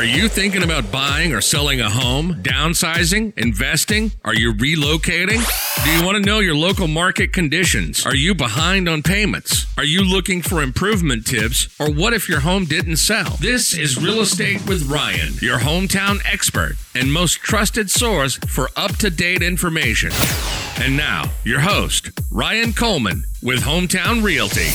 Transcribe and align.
Are 0.00 0.04
you 0.04 0.30
thinking 0.30 0.62
about 0.62 0.90
buying 0.90 1.34
or 1.34 1.42
selling 1.42 1.82
a 1.82 1.90
home, 1.90 2.36
downsizing, 2.36 3.36
investing? 3.36 4.12
Are 4.24 4.32
you 4.32 4.54
relocating? 4.54 5.44
Do 5.84 5.90
you 5.90 6.06
want 6.06 6.16
to 6.16 6.22
know 6.22 6.38
your 6.38 6.54
local 6.54 6.88
market 6.88 7.34
conditions? 7.34 8.06
Are 8.06 8.14
you 8.14 8.34
behind 8.34 8.88
on 8.88 9.02
payments? 9.02 9.66
Are 9.76 9.84
you 9.84 10.02
looking 10.02 10.40
for 10.40 10.62
improvement 10.62 11.26
tips? 11.26 11.68
Or 11.78 11.92
what 11.92 12.14
if 12.14 12.30
your 12.30 12.40
home 12.40 12.64
didn't 12.64 12.96
sell? 12.96 13.36
This 13.40 13.76
is 13.76 14.02
Real 14.02 14.22
Estate 14.22 14.66
with 14.66 14.90
Ryan, 14.90 15.34
your 15.42 15.58
hometown 15.58 16.20
expert 16.24 16.76
and 16.94 17.12
most 17.12 17.34
trusted 17.42 17.90
source 17.90 18.36
for 18.48 18.70
up 18.76 18.96
to 18.96 19.10
date 19.10 19.42
information. 19.42 20.12
And 20.80 20.96
now, 20.96 21.30
your 21.44 21.60
host, 21.60 22.10
Ryan 22.30 22.72
Coleman 22.72 23.24
with 23.42 23.60
Hometown 23.60 24.22
Realty. 24.22 24.70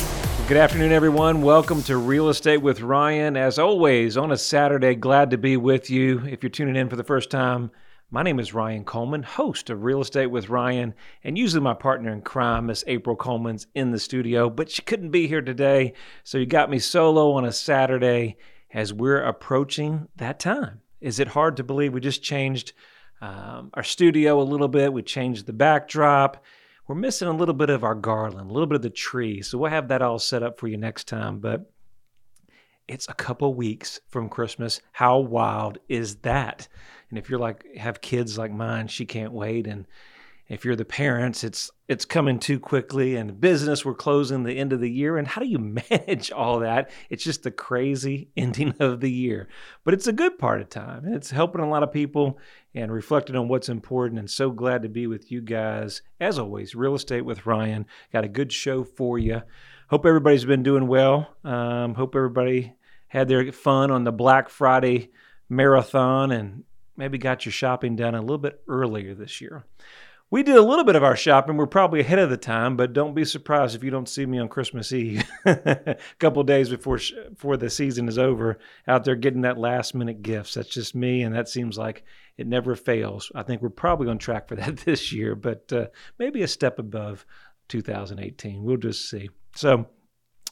Good 0.48 0.58
afternoon, 0.58 0.92
everyone. 0.92 1.42
Welcome 1.42 1.82
to 1.84 1.98
Real 1.98 2.30
Estate 2.30 2.62
with 2.62 2.82
Ryan. 2.82 3.36
As 3.36 3.58
always, 3.58 4.16
on 4.16 4.32
a 4.32 4.38
Saturday, 4.38 4.94
glad 4.94 5.32
to 5.32 5.40
be 5.40 5.58
with 5.58 5.90
you. 5.90 6.24
If 6.24 6.44
you're 6.44 6.52
tuning 6.52 6.76
in 6.76 6.88
for 6.88 6.96
the 6.96 7.04
first 7.04 7.32
time, 7.32 7.72
my 8.12 8.22
name 8.22 8.40
is 8.40 8.54
Ryan 8.54 8.84
Coleman, 8.84 9.24
host 9.24 9.72
of 9.72 9.84
Real 9.84 10.02
Estate 10.02 10.28
with 10.28 10.50
Ryan, 10.50 10.94
and 11.24 11.36
usually 11.36 11.64
my 11.64 11.74
partner 11.74 12.14
in 12.14 12.22
crime, 12.22 12.68
Miss 12.68 12.84
April 12.86 13.16
Coleman's 13.16 13.66
in 13.74 13.90
the 13.90 13.98
studio, 13.98 14.48
but 14.48 14.70
she 14.70 14.84
couldn't 14.84 15.10
be 15.10 15.28
here 15.28 15.42
today, 15.42 15.94
so 16.24 16.38
you 16.38 16.46
got 16.46 16.70
me 16.70 16.78
solo 16.78 17.32
on 17.32 17.46
a 17.46 17.52
Saturday 17.52 18.38
as 18.72 18.94
we're 18.94 19.24
approaching 19.24 20.10
that 20.18 20.40
time. 20.40 20.80
Is 21.02 21.20
it 21.20 21.30
hard 21.30 21.58
to 21.58 21.64
believe 21.64 21.92
we 21.92 22.02
just 22.02 22.22
changed 22.22 22.74
um, 23.20 23.72
our 23.74 23.84
studio 23.84 24.40
a 24.40 24.44
little 24.44 24.68
bit? 24.68 24.94
We 24.94 25.02
changed 25.02 25.48
the 25.48 25.54
backdrop 25.54 26.44
we're 26.88 26.96
missing 26.96 27.28
a 27.28 27.34
little 27.34 27.56
bit 27.56 27.70
of 27.70 27.84
our 27.84 27.96
garland, 27.96 28.50
a 28.50 28.54
little 28.54 28.68
bit 28.68 28.76
of 28.76 28.82
the 28.82 28.90
tree. 28.90 29.42
So 29.42 29.58
we'll 29.58 29.72
have 29.72 29.88
that 29.88 30.02
all 30.02 30.20
set 30.20 30.44
up 30.44 30.60
for 30.60 30.68
you 30.68 30.78
next 30.78 31.08
time. 31.08 31.40
But 31.40 31.70
it's 32.88 33.10
a 33.10 33.14
couple 33.14 33.54
weeks 33.54 34.00
from 34.08 34.30
Christmas. 34.30 34.82
How 34.92 35.18
wild 35.18 35.80
is 35.90 36.18
that? 36.18 36.68
And 37.10 37.18
if 37.18 37.30
you're 37.30 37.40
like 37.40 37.76
have 37.76 38.02
kids 38.02 38.38
like 38.38 38.52
mine, 38.52 38.88
she 38.88 39.06
can't 39.06 39.34
wait. 39.34 39.68
And 39.68 39.88
if 40.48 40.64
you're 40.64 40.76
the 40.76 40.86
parents, 40.86 41.44
it's 41.44 41.72
it's 41.88 42.06
coming 42.06 42.40
too 42.40 42.60
quickly. 42.60 43.16
And 43.16 43.40
business, 43.40 43.84
we're 43.84 43.96
closing 43.96 44.44
the 44.44 44.58
end 44.58 44.74
of 44.74 44.80
the 44.80 44.90
year. 44.90 45.18
And 45.18 45.28
how 45.28 45.42
do 45.42 45.48
you 45.48 45.60
manage 45.90 46.32
all 46.32 46.60
that? 46.60 46.92
It's 47.10 47.24
just 47.24 47.44
the 47.44 47.52
crazy 47.52 48.30
ending 48.38 48.76
of 48.80 49.00
the 49.00 49.12
year. 49.12 49.48
But 49.84 49.94
it's 49.94 50.08
a 50.08 50.14
good 50.14 50.38
part 50.38 50.62
of 50.62 50.70
time. 50.70 51.06
It's 51.06 51.32
helping 51.32 51.62
a 51.62 51.70
lot 51.70 51.84
of 51.84 51.92
people 51.92 52.40
and 52.74 52.92
reflecting 52.92 53.36
on 53.36 53.48
what's 53.48 53.70
important. 53.70 54.20
And 54.20 54.30
so 54.30 54.52
glad 54.52 54.84
to 54.84 54.90
be 54.90 55.08
with 55.08 55.32
you 55.32 55.42
guys. 55.42 56.02
As 56.20 56.38
always, 56.38 56.76
Real 56.76 56.96
Estate 56.96 57.26
with 57.26 57.46
Ryan. 57.46 57.86
Got 58.14 58.26
a 58.26 58.30
good 58.30 58.52
show 58.52 58.84
for 58.84 59.18
you. 59.18 59.42
Hope 59.90 60.06
everybody's 60.06 60.46
been 60.46 60.64
doing 60.64 60.88
well. 60.88 61.36
Um, 61.44 61.96
hope 61.96 62.16
everybody 62.16 62.74
had 63.08 63.28
their 63.28 63.52
fun 63.52 63.92
on 63.92 64.04
the 64.04 64.12
Black 64.12 64.50
Friday 64.50 65.12
marathon 65.48 66.32
and 66.32 66.64
maybe 66.98 67.18
got 67.18 67.46
your 67.46 67.52
shopping 67.52 67.96
done 67.96 68.16
a 68.16 68.22
little 68.22 68.38
bit 68.38 68.62
earlier 68.68 69.14
this 69.14 69.42
year. 69.42 69.64
We 70.36 70.44
did 70.44 70.58
a 70.58 70.62
little 70.62 70.84
bit 70.84 70.98
of 70.98 71.04
our 71.06 71.16
shopping. 71.16 71.56
We're 71.56 71.66
probably 71.66 72.02
ahead 72.02 72.20
of 72.20 72.30
the 72.30 72.36
time, 72.36 72.76
but 72.76 72.92
don't 72.92 73.16
be 73.16 73.24
surprised 73.24 73.74
if 73.74 73.86
you 73.86 73.90
don't 73.90 74.10
see 74.10 74.26
me 74.26 74.38
on 74.38 74.50
Christmas 74.50 74.92
Eve, 74.92 75.24
a 75.46 75.96
couple 76.20 76.44
days 76.44 76.68
before 76.68 77.00
before 77.30 77.56
the 77.56 77.70
season 77.70 78.10
is 78.10 78.18
over, 78.18 78.60
out 78.86 79.06
there 79.06 79.16
getting 79.16 79.44
that 79.44 79.58
last 79.58 79.96
minute 79.96 80.24
gifts. 80.24 80.56
That's 80.56 80.68
just 80.68 80.94
me, 80.94 81.22
and 81.22 81.34
that 81.34 81.48
seems 81.48 81.78
like 81.78 82.04
it 82.36 82.48
never 82.48 82.76
fails. 82.76 83.32
I 83.34 83.44
think 83.44 83.62
we're 83.62 83.70
probably 83.70 84.10
on 84.10 84.18
track 84.18 84.50
for 84.50 84.56
that 84.58 84.76
this 84.80 85.14
year, 85.14 85.36
but 85.36 85.72
uh, 85.72 85.86
maybe 86.20 86.44
a 86.44 86.50
step 86.50 86.80
above 86.80 87.26
2018. 87.70 88.62
We'll 88.62 88.76
just 88.76 89.10
see. 89.10 89.30
So 89.56 89.88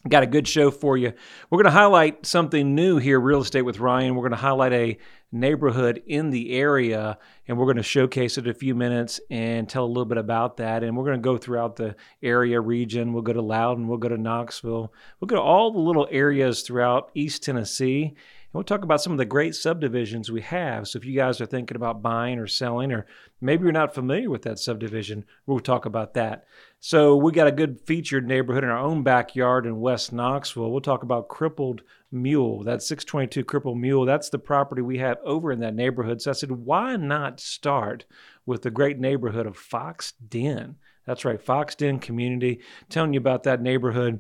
Got 0.10 0.24
a 0.24 0.28
good 0.28 0.50
show 0.50 0.70
for 0.70 0.98
you. 0.98 1.14
We're 1.50 1.58
going 1.58 1.72
to 1.74 1.80
highlight 1.80 2.26
something 2.26 2.76
new 2.76 2.98
here, 2.98 3.22
Real 3.22 3.40
Estate 3.40 3.62
with 3.62 3.80
Ryan. 3.80 4.16
We're 4.16 4.24
going 4.24 4.32
to 4.32 4.38
highlight 4.38 4.74
a 4.74 4.98
neighborhood 5.32 6.04
in 6.06 6.30
the 6.30 6.52
area, 6.52 7.18
and 7.48 7.58
we're 7.58 7.68
going 7.68 7.78
to 7.78 7.84
showcase 7.84 8.38
it 8.38 8.46
a 8.46 8.54
few 8.54 8.76
minutes 8.76 9.22
and 9.32 9.70
tell 9.70 9.86
a 9.86 9.88
little 9.88 10.04
bit 10.04 10.18
about 10.18 10.58
that. 10.58 10.84
And 10.84 10.98
we're 10.98 11.06
going 11.06 11.22
to 11.22 11.22
go 11.22 11.38
throughout 11.38 11.78
the 11.78 11.96
area 12.22 12.60
region. 12.60 13.14
We'll 13.14 13.24
go 13.24 13.32
to 13.32 13.42
Loudon, 13.42 13.88
we'll 13.88 13.98
go 13.98 14.10
to 14.10 14.18
Knoxville, 14.18 14.94
we'll 15.22 15.28
go 15.28 15.38
to 15.38 15.42
all 15.42 15.72
the 15.72 15.80
little 15.80 16.08
areas 16.12 16.64
throughout 16.64 17.10
East 17.16 17.44
Tennessee. 17.44 18.14
We'll 18.54 18.64
talk 18.64 18.84
about 18.84 19.02
some 19.02 19.12
of 19.12 19.18
the 19.18 19.26
great 19.26 19.56
subdivisions 19.56 20.32
we 20.32 20.42
have. 20.42 20.88
So 20.88 20.98
if 20.98 21.06
you 21.06 21.16
guys 21.16 21.42
are 21.42 21.48
thinking 21.48 21.76
about 21.76 22.04
buying 22.04 22.38
or 22.38 22.46
selling, 22.46 22.92
or 22.92 23.08
maybe 23.42 23.64
you're 23.64 23.72
not 23.72 23.96
familiar 23.96 24.30
with 24.30 24.44
that 24.44 24.60
subdivision, 24.60 25.26
we'll 25.48 25.60
talk 25.60 25.86
about 25.88 26.14
that. 26.14 26.46
So 26.80 27.16
we 27.16 27.32
got 27.32 27.48
a 27.48 27.52
good 27.52 27.82
featured 27.82 28.28
neighborhood 28.28 28.64
in 28.64 28.70
our 28.70 28.78
own 28.78 29.02
backyard 29.02 29.66
in 29.66 29.82
West 29.82 30.14
Knoxville. 30.14 30.70
We'll 30.70 30.82
talk 30.82 31.02
about 31.02 31.30
Crippled 31.30 31.82
Mule. 32.12 32.64
That's 32.64 32.88
622 32.88 33.44
Crippled 33.44 33.80
Mule. 33.80 34.06
That's 34.06 34.30
the 34.30 34.38
property 34.38 34.84
we 34.84 35.00
have 35.00 35.18
over 35.26 35.52
in 35.52 35.60
that 35.62 35.74
neighborhood. 35.74 36.22
So 36.22 36.30
I 36.30 36.34
said, 36.34 36.52
why 36.52 36.96
not 36.96 37.40
start 37.40 38.06
with 38.46 38.62
the 38.62 38.70
great 38.70 39.00
neighborhood 39.00 39.48
of 39.48 39.58
Fox 39.58 40.12
Den? 40.12 40.76
That's 41.08 41.26
right, 41.26 41.42
Fox 41.42 41.74
Den 41.74 41.98
Community. 41.98 42.60
Telling 42.90 43.14
you 43.14 43.20
about 43.20 43.44
that 43.44 43.64
neighborhood. 43.64 44.20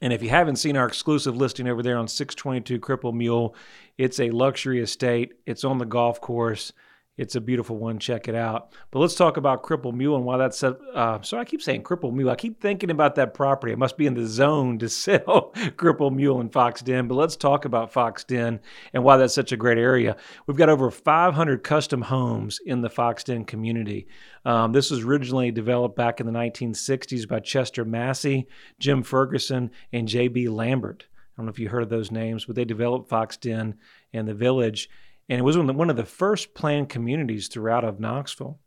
And 0.00 0.12
if 0.12 0.22
you 0.22 0.30
haven't 0.30 0.56
seen 0.56 0.76
our 0.76 0.86
exclusive 0.86 1.36
listing 1.36 1.68
over 1.68 1.82
there 1.82 1.96
on 1.96 2.08
622 2.08 2.80
Cripple 2.80 3.14
Mule, 3.14 3.54
it's 3.96 4.20
a 4.20 4.30
luxury 4.30 4.80
estate. 4.80 5.34
It's 5.46 5.64
on 5.64 5.78
the 5.78 5.84
golf 5.84 6.20
course. 6.20 6.72
It's 7.18 7.34
a 7.34 7.40
beautiful 7.40 7.76
one. 7.76 7.98
Check 7.98 8.28
it 8.28 8.36
out. 8.36 8.72
But 8.92 9.00
let's 9.00 9.16
talk 9.16 9.36
about 9.36 9.64
Cripple 9.64 9.92
Mule 9.92 10.16
and 10.16 10.24
why 10.24 10.38
that's. 10.38 10.62
Uh, 10.62 11.20
sorry, 11.22 11.42
I 11.42 11.44
keep 11.44 11.60
saying 11.60 11.82
Cripple 11.82 12.12
Mule. 12.12 12.30
I 12.30 12.36
keep 12.36 12.60
thinking 12.60 12.90
about 12.90 13.16
that 13.16 13.34
property. 13.34 13.72
I 13.72 13.76
must 13.76 13.98
be 13.98 14.06
in 14.06 14.14
the 14.14 14.24
zone 14.24 14.78
to 14.78 14.88
sell 14.98 15.52
Cripple 15.76 16.14
Mule 16.14 16.40
and 16.40 16.52
Fox 16.52 16.80
Den. 16.80 17.08
But 17.08 17.16
let's 17.16 17.34
talk 17.34 17.64
about 17.64 17.92
Fox 17.92 18.22
Den 18.22 18.60
and 18.94 19.02
why 19.02 19.16
that's 19.16 19.34
such 19.34 19.50
a 19.50 19.56
great 19.56 19.78
area. 19.78 20.16
We've 20.46 20.56
got 20.56 20.68
over 20.68 20.90
500 20.92 21.64
custom 21.64 22.02
homes 22.02 22.60
in 22.64 22.82
the 22.82 22.90
Fox 22.90 23.24
Den 23.24 23.44
community. 23.44 24.06
Um, 24.44 24.70
this 24.72 24.90
was 24.90 25.00
originally 25.00 25.50
developed 25.50 25.96
back 25.96 26.20
in 26.20 26.26
the 26.26 26.32
1960s 26.32 27.28
by 27.28 27.40
Chester 27.40 27.84
Massey, 27.84 28.46
Jim 28.78 29.02
Ferguson, 29.02 29.72
and 29.92 30.06
J.B. 30.06 30.48
Lambert. 30.48 31.06
I 31.10 31.40
don't 31.40 31.46
know 31.46 31.50
if 31.50 31.58
you 31.58 31.68
heard 31.68 31.82
of 31.82 31.88
those 31.88 32.10
names, 32.10 32.44
but 32.44 32.54
they 32.54 32.64
developed 32.64 33.08
Fox 33.08 33.36
Den 33.36 33.76
and 34.12 34.26
the 34.26 34.34
village 34.34 34.88
and 35.28 35.38
it 35.38 35.42
was 35.42 35.58
one 35.58 35.90
of 35.90 35.96
the 35.96 36.04
first 36.04 36.54
planned 36.54 36.88
communities 36.88 37.48
throughout 37.48 37.84
of 37.84 38.00
Knoxville. 38.00 38.58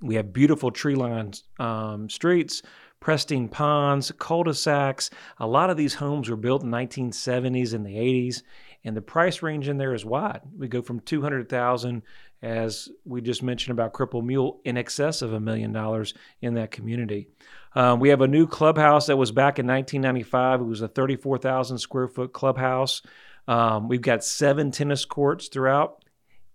We 0.00 0.16
have 0.16 0.32
beautiful 0.32 0.70
tree-lined 0.70 1.40
um, 1.60 2.08
streets, 2.08 2.62
pristine 2.98 3.48
ponds, 3.48 4.12
cul-de-sacs. 4.18 5.10
A 5.38 5.46
lot 5.46 5.70
of 5.70 5.76
these 5.76 5.94
homes 5.94 6.28
were 6.28 6.36
built 6.36 6.62
in 6.62 6.70
1970s 6.70 7.74
and 7.74 7.86
the 7.86 7.96
80s, 7.96 8.42
and 8.84 8.96
the 8.96 9.02
price 9.02 9.42
range 9.42 9.68
in 9.68 9.76
there 9.76 9.94
is 9.94 10.04
wide. 10.04 10.40
We 10.56 10.66
go 10.66 10.82
from 10.82 11.00
200,000, 11.00 12.02
as 12.42 12.88
we 13.04 13.20
just 13.20 13.42
mentioned 13.42 13.78
about 13.78 13.92
Cripple 13.92 14.24
Mule, 14.24 14.60
in 14.64 14.76
excess 14.76 15.22
of 15.22 15.32
a 15.32 15.40
million 15.40 15.72
dollars 15.72 16.14
in 16.40 16.54
that 16.54 16.72
community. 16.72 17.28
Um, 17.74 18.00
we 18.00 18.08
have 18.08 18.20
a 18.20 18.28
new 18.28 18.46
clubhouse 18.46 19.06
that 19.06 19.16
was 19.16 19.30
back 19.30 19.58
in 19.58 19.66
1995. 19.66 20.60
It 20.60 20.64
was 20.64 20.82
a 20.82 20.88
34,000 20.88 21.78
square 21.78 22.08
foot 22.08 22.32
clubhouse. 22.32 23.02
Um, 23.48 23.88
we've 23.88 24.02
got 24.02 24.24
seven 24.24 24.70
tennis 24.70 25.04
courts 25.04 25.48
throughout. 25.48 26.04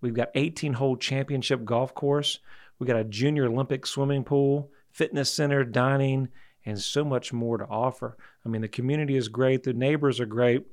We've 0.01 0.13
got 0.13 0.29
18 0.35 0.73
hole 0.73 0.95
championship 0.95 1.65
golf 1.65 1.93
course. 1.93 2.39
We've 2.79 2.87
got 2.87 2.99
a 2.99 3.03
junior 3.03 3.45
Olympic 3.45 3.85
swimming 3.85 4.23
pool, 4.23 4.71
fitness 4.91 5.31
center, 5.31 5.63
dining, 5.63 6.29
and 6.65 6.79
so 6.79 7.03
much 7.03 7.33
more 7.33 7.57
to 7.57 7.65
offer. 7.65 8.17
I 8.45 8.49
mean, 8.49 8.61
the 8.61 8.67
community 8.67 9.15
is 9.15 9.27
great. 9.27 9.63
The 9.63 9.73
neighbors 9.73 10.19
are 10.19 10.25
great. 10.25 10.65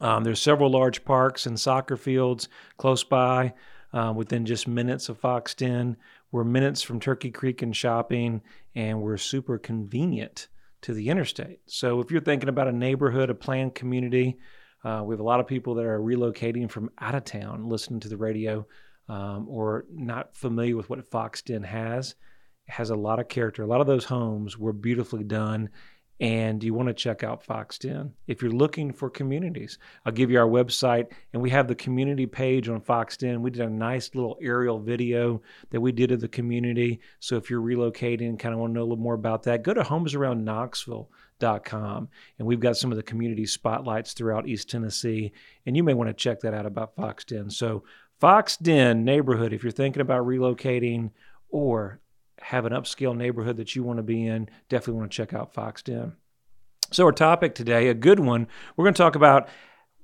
Um, 0.00 0.24
there's 0.24 0.42
several 0.42 0.70
large 0.70 1.04
parks 1.04 1.46
and 1.46 1.58
soccer 1.58 1.96
fields 1.96 2.48
close 2.76 3.02
by 3.02 3.54
uh, 3.92 4.12
within 4.14 4.44
just 4.44 4.68
minutes 4.68 5.08
of 5.08 5.18
Fox 5.18 5.54
Den. 5.54 5.96
We're 6.30 6.44
minutes 6.44 6.82
from 6.82 7.00
Turkey 7.00 7.30
Creek 7.30 7.62
and 7.62 7.74
shopping, 7.74 8.42
and 8.74 9.00
we're 9.00 9.16
super 9.16 9.58
convenient 9.58 10.48
to 10.82 10.92
the 10.92 11.08
interstate. 11.08 11.60
So 11.66 12.00
if 12.00 12.10
you're 12.10 12.20
thinking 12.20 12.48
about 12.50 12.68
a 12.68 12.72
neighborhood, 12.72 13.30
a 13.30 13.34
planned 13.34 13.74
community, 13.74 14.38
uh, 14.86 15.02
we 15.02 15.12
have 15.12 15.20
a 15.20 15.24
lot 15.24 15.40
of 15.40 15.48
people 15.48 15.74
that 15.74 15.84
are 15.84 15.98
relocating 15.98 16.70
from 16.70 16.90
out 17.00 17.16
of 17.16 17.24
town, 17.24 17.68
listening 17.68 17.98
to 17.98 18.08
the 18.08 18.16
radio, 18.16 18.64
um, 19.08 19.48
or 19.48 19.84
not 19.92 20.36
familiar 20.36 20.76
with 20.76 20.88
what 20.88 21.10
Fox 21.10 21.42
Den 21.42 21.64
has. 21.64 22.14
It 22.68 22.72
has 22.72 22.90
a 22.90 22.94
lot 22.94 23.18
of 23.18 23.26
character. 23.26 23.64
A 23.64 23.66
lot 23.66 23.80
of 23.80 23.88
those 23.88 24.04
homes 24.04 24.56
were 24.56 24.72
beautifully 24.72 25.24
done, 25.24 25.70
and 26.20 26.64
you 26.64 26.72
want 26.72 26.88
to 26.88 26.94
check 26.94 27.22
out 27.22 27.44
Fox 27.44 27.78
Den 27.78 28.12
if 28.26 28.40
you're 28.40 28.50
looking 28.50 28.92
for 28.92 29.10
communities. 29.10 29.78
I'll 30.04 30.12
give 30.12 30.30
you 30.30 30.38
our 30.38 30.48
website, 30.48 31.08
and 31.32 31.42
we 31.42 31.50
have 31.50 31.68
the 31.68 31.74
community 31.74 32.26
page 32.26 32.68
on 32.68 32.80
Fox 32.80 33.16
Den. 33.16 33.42
We 33.42 33.50
did 33.50 33.62
a 33.62 33.70
nice 33.70 34.14
little 34.14 34.38
aerial 34.40 34.80
video 34.80 35.42
that 35.70 35.80
we 35.80 35.92
did 35.92 36.12
of 36.12 36.20
the 36.20 36.28
community. 36.28 37.00
So 37.20 37.36
if 37.36 37.50
you're 37.50 37.60
relocating 37.60 38.28
and 38.28 38.38
kind 38.38 38.54
of 38.54 38.60
want 38.60 38.70
to 38.70 38.74
know 38.74 38.82
a 38.82 38.88
little 38.88 38.96
more 38.96 39.14
about 39.14 39.42
that, 39.44 39.62
go 39.62 39.74
to 39.74 39.82
Homes 39.82 40.14
Around 40.14 40.46
com. 41.64 42.08
And 42.38 42.48
we've 42.48 42.60
got 42.60 42.76
some 42.76 42.90
of 42.90 42.96
the 42.96 43.02
community 43.02 43.46
spotlights 43.46 44.14
throughout 44.14 44.48
East 44.48 44.70
Tennessee. 44.70 45.32
And 45.66 45.76
you 45.76 45.82
may 45.82 45.94
want 45.94 46.08
to 46.08 46.14
check 46.14 46.40
that 46.40 46.54
out 46.54 46.66
about 46.66 46.96
Fox 46.96 47.24
Den. 47.24 47.50
So, 47.50 47.84
Fox 48.18 48.56
Den 48.56 49.04
neighborhood, 49.04 49.52
if 49.52 49.62
you're 49.62 49.70
thinking 49.70 50.00
about 50.00 50.24
relocating 50.24 51.10
or 51.50 52.00
have 52.40 52.64
an 52.64 52.72
upscale 52.72 53.16
neighborhood 53.16 53.56
that 53.56 53.74
you 53.74 53.82
want 53.82 53.98
to 53.98 54.02
be 54.02 54.26
in, 54.26 54.48
definitely 54.68 55.00
want 55.00 55.10
to 55.10 55.16
check 55.16 55.34
out 55.34 55.54
Fox 55.54 55.82
Den. 55.82 56.12
So, 56.92 57.04
our 57.04 57.12
topic 57.12 57.54
today, 57.54 57.88
a 57.88 57.94
good 57.94 58.20
one, 58.20 58.46
we're 58.76 58.84
going 58.84 58.94
to 58.94 59.02
talk 59.02 59.16
about 59.16 59.48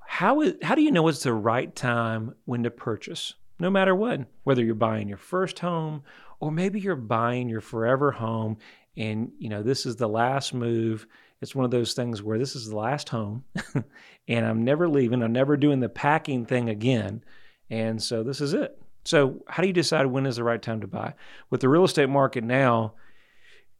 how 0.06 0.40
is 0.40 0.54
how 0.62 0.74
do 0.74 0.82
you 0.82 0.90
know 0.90 1.08
it's 1.08 1.22
the 1.22 1.32
right 1.32 1.74
time 1.74 2.34
when 2.44 2.64
to 2.64 2.70
purchase? 2.70 3.34
No 3.58 3.70
matter 3.70 3.94
what, 3.94 4.26
whether 4.44 4.64
you're 4.64 4.74
buying 4.74 5.08
your 5.08 5.18
first 5.18 5.60
home 5.60 6.02
or 6.42 6.50
maybe 6.50 6.80
you're 6.80 6.96
buying 6.96 7.48
your 7.48 7.60
forever 7.60 8.10
home 8.10 8.58
and 8.96 9.30
you 9.38 9.48
know 9.48 9.62
this 9.62 9.86
is 9.86 9.96
the 9.96 10.08
last 10.08 10.52
move 10.52 11.06
it's 11.40 11.54
one 11.54 11.64
of 11.64 11.70
those 11.70 11.94
things 11.94 12.22
where 12.22 12.38
this 12.38 12.54
is 12.54 12.68
the 12.68 12.76
last 12.76 13.08
home 13.08 13.44
and 14.28 14.44
i'm 14.44 14.64
never 14.64 14.88
leaving 14.88 15.22
i'm 15.22 15.32
never 15.32 15.56
doing 15.56 15.80
the 15.80 15.88
packing 15.88 16.44
thing 16.44 16.68
again 16.68 17.24
and 17.70 18.02
so 18.02 18.22
this 18.22 18.40
is 18.40 18.52
it 18.52 18.81
so 19.04 19.42
how 19.48 19.62
do 19.62 19.66
you 19.66 19.72
decide 19.72 20.06
when 20.06 20.26
is 20.26 20.36
the 20.36 20.44
right 20.44 20.60
time 20.60 20.80
to 20.80 20.86
buy? 20.86 21.14
With 21.50 21.60
the 21.60 21.68
real 21.68 21.84
estate 21.84 22.08
market 22.08 22.44
now 22.44 22.94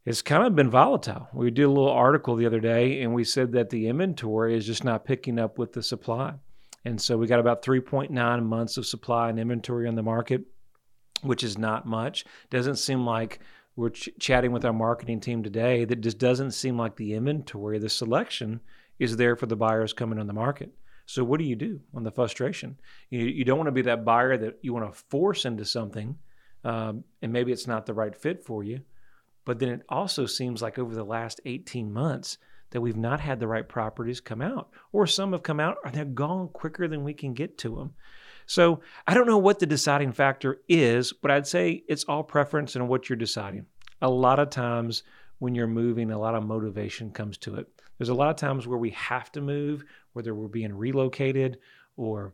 it's 0.05 0.21
kind 0.21 0.45
of 0.45 0.53
been 0.53 0.69
volatile. 0.69 1.29
We 1.33 1.49
did 1.49 1.63
a 1.63 1.69
little 1.69 1.89
article 1.89 2.35
the 2.35 2.45
other 2.45 2.59
day 2.59 3.01
and 3.01 3.13
we 3.13 3.23
said 3.23 3.53
that 3.53 3.69
the 3.69 3.87
inventory 3.87 4.57
is 4.57 4.65
just 4.65 4.83
not 4.83 5.05
picking 5.05 5.39
up 5.39 5.57
with 5.57 5.71
the 5.71 5.81
supply. 5.81 6.33
And 6.83 7.01
so 7.01 7.17
we 7.17 7.25
got 7.25 7.39
about 7.39 7.63
3.9 7.63 8.43
months 8.43 8.75
of 8.75 8.85
supply 8.85 9.29
and 9.29 9.39
inventory 9.39 9.87
on 9.87 9.95
the 9.95 10.03
market 10.03 10.43
which 11.23 11.43
is 11.43 11.57
not 11.57 11.85
much. 11.85 12.25
Doesn't 12.49 12.75
seem 12.75 13.05
like 13.05 13.39
we're 13.75 13.89
ch- 13.89 14.09
chatting 14.19 14.51
with 14.51 14.65
our 14.65 14.73
marketing 14.73 15.19
team 15.19 15.41
today. 15.41 15.85
That 15.85 16.01
just 16.01 16.19
doesn't 16.19 16.51
seem 16.51 16.77
like 16.77 16.95
the 16.95 17.13
inventory, 17.13 17.79
the 17.79 17.89
selection 17.89 18.61
is 18.99 19.17
there 19.17 19.35
for 19.35 19.47
the 19.47 19.55
buyers 19.55 19.93
coming 19.93 20.19
on 20.19 20.27
the 20.27 20.33
market. 20.33 20.71
So 21.05 21.23
what 21.23 21.39
do 21.39 21.45
you 21.45 21.55
do 21.55 21.81
on 21.93 22.03
the 22.03 22.11
frustration? 22.11 22.77
You, 23.09 23.25
you 23.25 23.43
don't 23.43 23.57
want 23.57 23.67
to 23.67 23.73
be 23.73 23.81
that 23.83 24.05
buyer 24.05 24.37
that 24.37 24.59
you 24.61 24.73
want 24.73 24.91
to 24.91 25.03
force 25.09 25.45
into 25.45 25.65
something, 25.65 26.17
um, 26.63 27.03
and 27.21 27.33
maybe 27.33 27.51
it's 27.51 27.67
not 27.67 27.85
the 27.85 27.93
right 27.93 28.15
fit 28.15 28.43
for 28.43 28.63
you. 28.63 28.81
But 29.45 29.59
then 29.59 29.69
it 29.69 29.81
also 29.89 30.25
seems 30.25 30.61
like 30.61 30.79
over 30.79 30.95
the 30.95 31.03
last 31.03 31.41
18 31.45 31.91
months 31.91 32.37
that 32.71 32.81
we've 32.81 32.97
not 32.97 33.19
had 33.19 33.39
the 33.39 33.47
right 33.47 33.67
properties 33.67 34.21
come 34.21 34.41
out, 34.41 34.69
or 34.91 35.05
some 35.05 35.33
have 35.33 35.43
come 35.43 35.59
out 35.59 35.77
and 35.85 35.93
they're 35.93 36.05
gone 36.05 36.47
quicker 36.49 36.87
than 36.87 37.03
we 37.03 37.13
can 37.13 37.33
get 37.33 37.57
to 37.59 37.75
them. 37.75 37.93
So 38.45 38.81
I 39.07 39.13
don't 39.13 39.27
know 39.27 39.37
what 39.37 39.59
the 39.59 39.65
deciding 39.65 40.11
factor 40.11 40.57
is, 40.67 41.13
but 41.13 41.31
I'd 41.31 41.47
say 41.47 41.83
it's 41.87 42.03
all 42.05 42.23
preference 42.23 42.75
and 42.75 42.89
what 42.89 43.09
you're 43.09 43.15
deciding. 43.15 43.65
A 44.01 44.09
lot 44.09 44.39
of 44.39 44.49
times 44.49 45.03
when 45.43 45.53
you're 45.53 45.67
moving, 45.67 46.09
a 46.09 46.17
lot 46.17 46.35
of 46.35 46.45
motivation 46.45 47.11
comes 47.11 47.37
to 47.37 47.55
it. 47.55 47.67
There's 47.97 48.07
a 48.07 48.13
lot 48.13 48.29
of 48.29 48.37
times 48.37 48.65
where 48.65 48.77
we 48.77 48.91
have 48.91 49.29
to 49.33 49.41
move, 49.41 49.83
whether 50.13 50.33
we're 50.33 50.47
being 50.47 50.73
relocated 50.73 51.57
or 51.97 52.33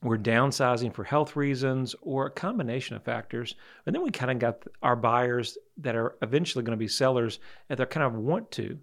we're 0.00 0.16
downsizing 0.16 0.94
for 0.94 1.02
health 1.02 1.34
reasons 1.34 1.96
or 2.02 2.26
a 2.26 2.30
combination 2.30 2.94
of 2.94 3.02
factors. 3.02 3.56
And 3.84 3.92
then 3.92 4.04
we 4.04 4.12
kind 4.12 4.30
of 4.30 4.38
got 4.38 4.62
our 4.80 4.94
buyers 4.94 5.58
that 5.78 5.96
are 5.96 6.14
eventually 6.22 6.62
going 6.62 6.78
to 6.78 6.84
be 6.84 6.86
sellers 6.86 7.40
that 7.66 7.78
they 7.78 7.86
kind 7.86 8.06
of 8.06 8.14
want 8.14 8.52
to. 8.52 8.78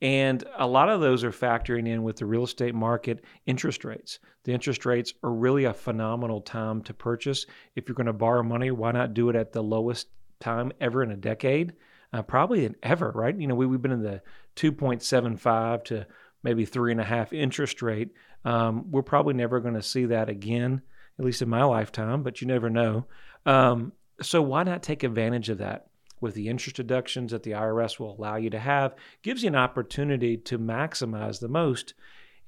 And 0.00 0.44
a 0.56 0.68
lot 0.68 0.88
of 0.88 1.00
those 1.00 1.24
are 1.24 1.32
factoring 1.32 1.88
in 1.88 2.04
with 2.04 2.14
the 2.14 2.26
real 2.26 2.44
estate 2.44 2.76
market 2.76 3.24
interest 3.44 3.84
rates. 3.84 4.20
The 4.44 4.52
interest 4.52 4.86
rates 4.86 5.14
are 5.24 5.32
really 5.32 5.64
a 5.64 5.74
phenomenal 5.74 6.42
time 6.42 6.80
to 6.84 6.94
purchase. 6.94 7.44
If 7.74 7.88
you're 7.88 7.96
going 7.96 8.06
to 8.06 8.12
borrow 8.12 8.44
money, 8.44 8.70
why 8.70 8.92
not 8.92 9.14
do 9.14 9.30
it 9.30 9.34
at 9.34 9.50
the 9.50 9.64
lowest 9.64 10.06
time 10.38 10.70
ever 10.80 11.02
in 11.02 11.10
a 11.10 11.16
decade? 11.16 11.72
Uh, 12.12 12.22
probably 12.22 12.62
than 12.62 12.74
ever, 12.82 13.12
right? 13.14 13.38
You 13.38 13.46
know, 13.46 13.54
we, 13.54 13.66
we've 13.66 13.80
been 13.80 13.92
in 13.92 14.02
the 14.02 14.20
2.75 14.56 15.84
to 15.84 16.06
maybe 16.42 16.64
three 16.64 16.90
and 16.90 17.00
a 17.00 17.04
half 17.04 17.32
interest 17.32 17.82
rate. 17.82 18.12
Um, 18.44 18.90
we're 18.90 19.02
probably 19.02 19.34
never 19.34 19.60
going 19.60 19.74
to 19.74 19.82
see 19.82 20.06
that 20.06 20.28
again, 20.28 20.82
at 21.18 21.24
least 21.24 21.42
in 21.42 21.48
my 21.48 21.62
lifetime, 21.62 22.22
but 22.22 22.40
you 22.40 22.48
never 22.48 22.68
know. 22.68 23.06
Um, 23.46 23.92
so 24.22 24.42
why 24.42 24.64
not 24.64 24.82
take 24.82 25.04
advantage 25.04 25.48
of 25.50 25.58
that? 25.58 25.86
with 26.20 26.34
the 26.34 26.48
interest 26.48 26.76
deductions 26.76 27.32
that 27.32 27.42
the 27.42 27.52
IRS 27.52 27.98
will 27.98 28.14
allow 28.14 28.36
you 28.36 28.50
to 28.50 28.58
have 28.58 28.94
gives 29.22 29.42
you 29.42 29.48
an 29.48 29.56
opportunity 29.56 30.36
to 30.36 30.58
maximize 30.58 31.40
the 31.40 31.48
most 31.48 31.94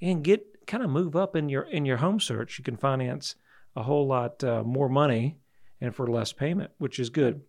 and 0.00 0.22
get 0.22 0.66
kind 0.66 0.84
of 0.84 0.90
move 0.90 1.16
up 1.16 1.34
in 1.34 1.48
your 1.48 1.62
in 1.62 1.84
your 1.84 1.96
home 1.96 2.20
search. 2.20 2.58
You 2.58 2.64
can 2.64 2.76
finance 2.76 3.34
a 3.74 3.82
whole 3.82 4.06
lot 4.06 4.44
uh, 4.44 4.62
more 4.62 4.88
money 4.88 5.38
and 5.80 5.94
for 5.94 6.06
less 6.06 6.32
payment, 6.32 6.70
which 6.78 6.98
is 6.98 7.10
good. 7.10 7.42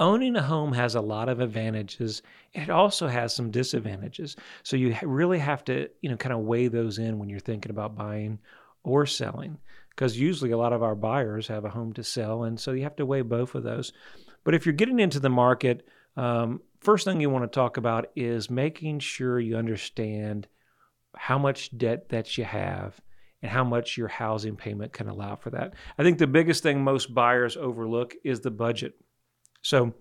Owning 0.00 0.36
a 0.36 0.42
home 0.42 0.72
has 0.72 0.94
a 0.94 1.00
lot 1.00 1.28
of 1.28 1.40
advantages. 1.40 2.22
It 2.52 2.70
also 2.70 3.08
has 3.08 3.34
some 3.34 3.50
disadvantages. 3.50 4.36
So 4.62 4.76
you 4.76 4.96
really 5.02 5.38
have 5.38 5.64
to, 5.64 5.88
you 6.00 6.08
know, 6.08 6.16
kind 6.16 6.32
of 6.32 6.40
weigh 6.40 6.68
those 6.68 6.98
in 6.98 7.18
when 7.18 7.28
you're 7.28 7.40
thinking 7.40 7.70
about 7.70 7.96
buying 7.96 8.38
or 8.84 9.06
selling 9.06 9.58
because 9.90 10.18
usually 10.18 10.52
a 10.52 10.58
lot 10.58 10.72
of 10.72 10.82
our 10.82 10.94
buyers 10.94 11.48
have 11.48 11.64
a 11.64 11.70
home 11.70 11.92
to 11.94 12.04
sell 12.04 12.44
and 12.44 12.58
so 12.58 12.70
you 12.72 12.84
have 12.84 12.96
to 12.96 13.06
weigh 13.06 13.22
both 13.22 13.56
of 13.56 13.64
those. 13.64 13.92
But 14.44 14.54
if 14.54 14.64
you're 14.64 14.72
getting 14.72 15.00
into 15.00 15.18
the 15.18 15.28
market, 15.28 15.86
um, 16.16 16.60
first 16.80 17.04
thing 17.04 17.20
you 17.20 17.30
want 17.30 17.50
to 17.50 17.54
talk 17.54 17.76
about 17.76 18.06
is 18.14 18.48
making 18.48 19.00
sure 19.00 19.40
you 19.40 19.56
understand 19.56 20.46
how 21.16 21.38
much 21.38 21.76
debt 21.76 22.10
that 22.10 22.38
you 22.38 22.44
have 22.44 23.00
and 23.42 23.50
how 23.50 23.64
much 23.64 23.96
your 23.96 24.08
housing 24.08 24.56
payment 24.56 24.92
can 24.92 25.08
allow 25.08 25.34
for 25.34 25.50
that. 25.50 25.74
I 25.98 26.02
think 26.02 26.18
the 26.18 26.26
biggest 26.26 26.62
thing 26.62 26.82
most 26.82 27.12
buyers 27.12 27.56
overlook 27.56 28.14
is 28.24 28.40
the 28.40 28.50
budget. 28.50 28.94
So 29.68 29.92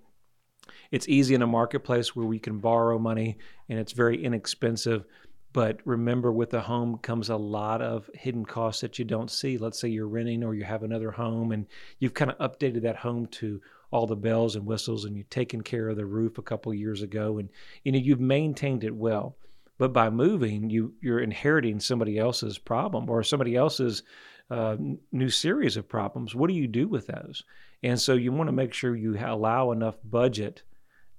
it's 0.92 1.10
easy 1.10 1.36
in 1.36 1.42
a 1.42 1.48
marketplace 1.48 2.16
where 2.16 2.26
we 2.26 2.40
can 2.40 2.60
borrow 2.60 2.98
money 2.98 3.38
and 3.68 3.78
it's 3.78 3.92
very 3.92 4.24
inexpensive. 4.24 5.04
But 5.52 5.82
remember, 5.84 6.32
with 6.32 6.54
a 6.54 6.62
home 6.62 7.00
comes 7.00 7.28
a 7.28 7.36
lot 7.36 7.82
of 7.82 8.10
hidden 8.14 8.46
costs 8.46 8.80
that 8.80 8.98
you 8.98 9.04
don't 9.04 9.30
see. 9.30 9.58
Let's 9.58 9.78
say 9.78 9.90
you're 9.90 10.08
renting 10.08 10.46
or 10.46 10.56
you 10.56 10.64
have 10.64 10.84
another 10.84 11.12
home 11.12 11.52
and 11.52 11.66
you've 12.00 12.14
kind 12.14 12.32
of 12.32 12.38
updated 12.38 12.84
that 12.84 12.96
home 12.96 13.26
to 13.26 13.60
all 13.92 14.08
the 14.08 14.16
bells 14.16 14.56
and 14.56 14.66
whistles 14.66 15.04
and 15.04 15.18
you've 15.18 15.30
taken 15.30 15.62
care 15.62 15.90
of 15.90 15.98
the 15.98 16.06
roof 16.06 16.38
a 16.38 16.42
couple 16.44 16.74
years 16.74 17.02
ago 17.02 17.38
and 17.38 17.50
you 17.84 17.92
know 17.92 18.00
you've 18.00 18.22
maintained 18.22 18.86
it 18.86 18.96
well 18.96 19.38
but 19.78 19.94
by 19.94 20.10
moving 20.10 20.70
you 20.70 20.94
you're 21.02 21.22
inheriting 21.22 21.80
somebody 21.80 22.18
else's 22.18 22.58
problem 22.58 23.10
or 23.10 23.24
somebody 23.24 23.56
else's 23.56 24.04
uh, 24.50 24.76
new 25.14 25.30
series 25.30 25.78
of 25.78 25.88
problems 25.88 26.36
what 26.36 26.50
do 26.50 26.54
you 26.54 26.68
do 26.68 26.86
with 26.86 27.08
those 27.08 27.46
and 27.84 28.00
so 28.00 28.14
you 28.14 28.32
want 28.32 28.48
to 28.48 28.54
make 28.54 28.74
sure 28.74 28.96
you 28.96 29.18
allow 29.20 29.72
enough 29.72 29.96
budget 30.04 30.64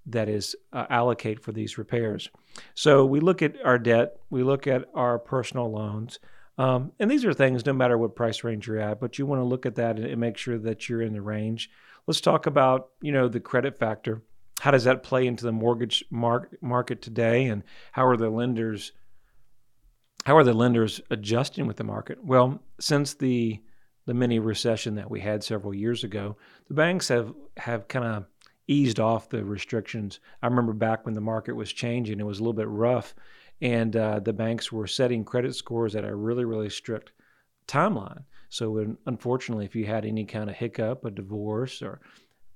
that 0.06 0.28
is 0.28 0.56
uh, 0.72 0.86
allocate 0.90 1.40
for 1.40 1.52
these 1.52 1.78
repairs 1.78 2.28
so 2.74 3.04
we 3.04 3.20
look 3.20 3.42
at 3.42 3.54
our 3.64 3.78
debt 3.78 4.16
we 4.30 4.42
look 4.42 4.66
at 4.66 4.84
our 4.94 5.18
personal 5.18 5.70
loans 5.70 6.18
um, 6.56 6.90
and 6.98 7.08
these 7.10 7.24
are 7.24 7.32
things 7.32 7.64
no 7.64 7.72
matter 7.72 7.96
what 7.96 8.16
price 8.16 8.42
range 8.42 8.66
you're 8.66 8.78
at 8.78 9.00
but 9.00 9.18
you 9.18 9.26
want 9.26 9.40
to 9.40 9.44
look 9.44 9.66
at 9.66 9.76
that 9.76 9.98
and, 9.98 10.20
make 10.20 10.36
sure 10.36 10.58
that 10.58 10.88
you're 10.88 11.02
in 11.02 11.12
the 11.12 11.22
range 11.22 11.70
Let's 12.08 12.22
talk 12.22 12.46
about, 12.46 12.88
you 13.02 13.12
know, 13.12 13.28
the 13.28 13.38
credit 13.38 13.76
factor. 13.76 14.22
How 14.60 14.70
does 14.70 14.84
that 14.84 15.02
play 15.02 15.26
into 15.26 15.44
the 15.44 15.52
mortgage 15.52 16.02
mar- 16.10 16.48
market 16.62 17.02
today 17.02 17.44
and 17.48 17.62
how 17.92 18.06
are 18.06 18.16
the 18.16 18.30
lenders 18.30 18.92
how 20.24 20.36
are 20.36 20.44
the 20.44 20.54
lenders 20.54 21.00
adjusting 21.10 21.66
with 21.66 21.76
the 21.76 21.84
market? 21.84 22.22
Well, 22.24 22.62
since 22.80 23.14
the 23.14 23.62
the 24.08 24.14
mini 24.14 24.38
recession 24.38 24.94
that 24.94 25.10
we 25.10 25.20
had 25.20 25.44
several 25.44 25.74
years 25.74 26.02
ago, 26.02 26.34
the 26.68 26.72
banks 26.74 27.08
have 27.08 27.34
have 27.58 27.88
kind 27.88 28.06
of 28.06 28.24
eased 28.66 28.98
off 28.98 29.28
the 29.28 29.44
restrictions. 29.44 30.20
I 30.42 30.46
remember 30.46 30.72
back 30.72 31.04
when 31.04 31.14
the 31.14 31.20
market 31.20 31.52
was 31.52 31.70
changing, 31.70 32.18
it 32.18 32.24
was 32.24 32.38
a 32.38 32.42
little 32.42 32.54
bit 32.54 32.68
rough, 32.68 33.14
and 33.60 33.94
uh, 33.94 34.20
the 34.20 34.32
banks 34.32 34.72
were 34.72 34.86
setting 34.86 35.26
credit 35.26 35.54
scores 35.54 35.94
at 35.94 36.06
a 36.06 36.14
really, 36.14 36.46
really 36.46 36.70
strict 36.70 37.12
timeline. 37.66 38.24
So, 38.48 38.70
when, 38.70 38.96
unfortunately, 39.04 39.66
if 39.66 39.76
you 39.76 39.84
had 39.84 40.06
any 40.06 40.24
kind 40.24 40.48
of 40.48 40.56
hiccup, 40.56 41.04
a 41.04 41.10
divorce, 41.10 41.82
or 41.82 42.00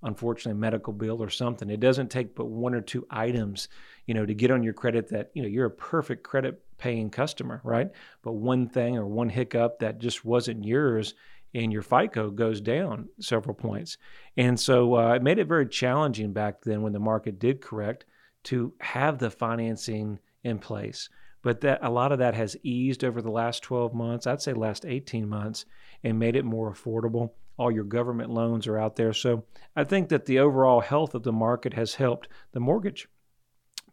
unfortunately 0.03 0.53
a 0.53 0.55
medical 0.55 0.95
bill 0.95 1.23
or 1.23 1.29
something, 1.29 1.69
it 1.69 1.81
doesn't 1.81 2.11
take 2.11 2.35
but 2.35 2.47
one 2.47 2.75
or 2.75 2.81
two 2.81 3.07
items, 3.11 3.69
you 4.07 4.15
know, 4.15 4.25
to 4.25 4.33
get 4.33 4.51
on 4.51 4.63
your 4.63 4.73
credit 4.73 5.07
that 5.11 5.31
you 5.35 5.43
know 5.43 5.49
you're 5.49 5.67
a 5.67 5.71
perfect 5.71 6.23
credit 6.23 6.63
paying 6.79 7.11
customer, 7.11 7.61
right? 7.63 7.91
But 8.23 8.33
one 8.33 8.71
thing 8.71 8.97
or 8.97 9.07
one 9.07 9.29
hiccup 9.29 9.81
that 9.81 9.99
just 9.99 10.25
wasn't 10.25 10.65
yours, 10.65 11.13
and 11.55 11.73
your 11.73 11.83
FICO 11.83 12.31
goes 12.31 12.61
down 12.61 13.09
several 13.21 13.55
points. 13.55 13.99
And 14.37 14.59
so 14.59 14.97
uh, 14.97 15.15
it 15.15 15.23
made 15.23 15.39
it 15.39 15.49
very 15.49 15.69
challenging 15.69 16.33
back 16.33 16.63
then 16.63 16.83
when 16.83 16.93
the 16.93 16.99
market 16.99 17.39
did 17.39 17.61
correct 17.61 18.07
to 18.45 18.73
have 18.81 19.19
the 19.19 19.31
financing 19.31 20.19
in 20.43 20.59
place. 20.59 21.09
But 21.43 21.61
that 21.63 21.81
a 21.83 21.91
lot 21.91 22.13
of 22.13 22.19
that 22.21 22.35
has 22.35 22.57
eased 22.63 23.05
over 23.05 23.21
the 23.21 23.31
last 23.31 23.63
12 23.65 23.95
months 23.95 24.27
i'd 24.27 24.41
say 24.41 24.53
last 24.53 24.87
18 24.87 25.29
months 25.29 25.65
and 26.05 26.19
made 26.19 26.37
it 26.37 26.45
more 26.45 26.73
affordable. 26.73 27.31
All 27.59 27.71
your 27.71 27.85
government 27.85 28.31
loans 28.31 28.67
are 28.67 28.79
out 28.79 28.97
there. 28.97 29.13
So 29.13 29.45
i 29.77 29.85
think 29.85 30.09
that 30.09 30.27
the 30.27 30.39
overall 30.39 30.81
health 30.81 31.15
of 31.15 31.23
the 31.23 31.33
market 31.33 31.75
has 31.75 31.95
helped 31.95 32.29
the 32.53 32.61
mortgage. 32.61 33.09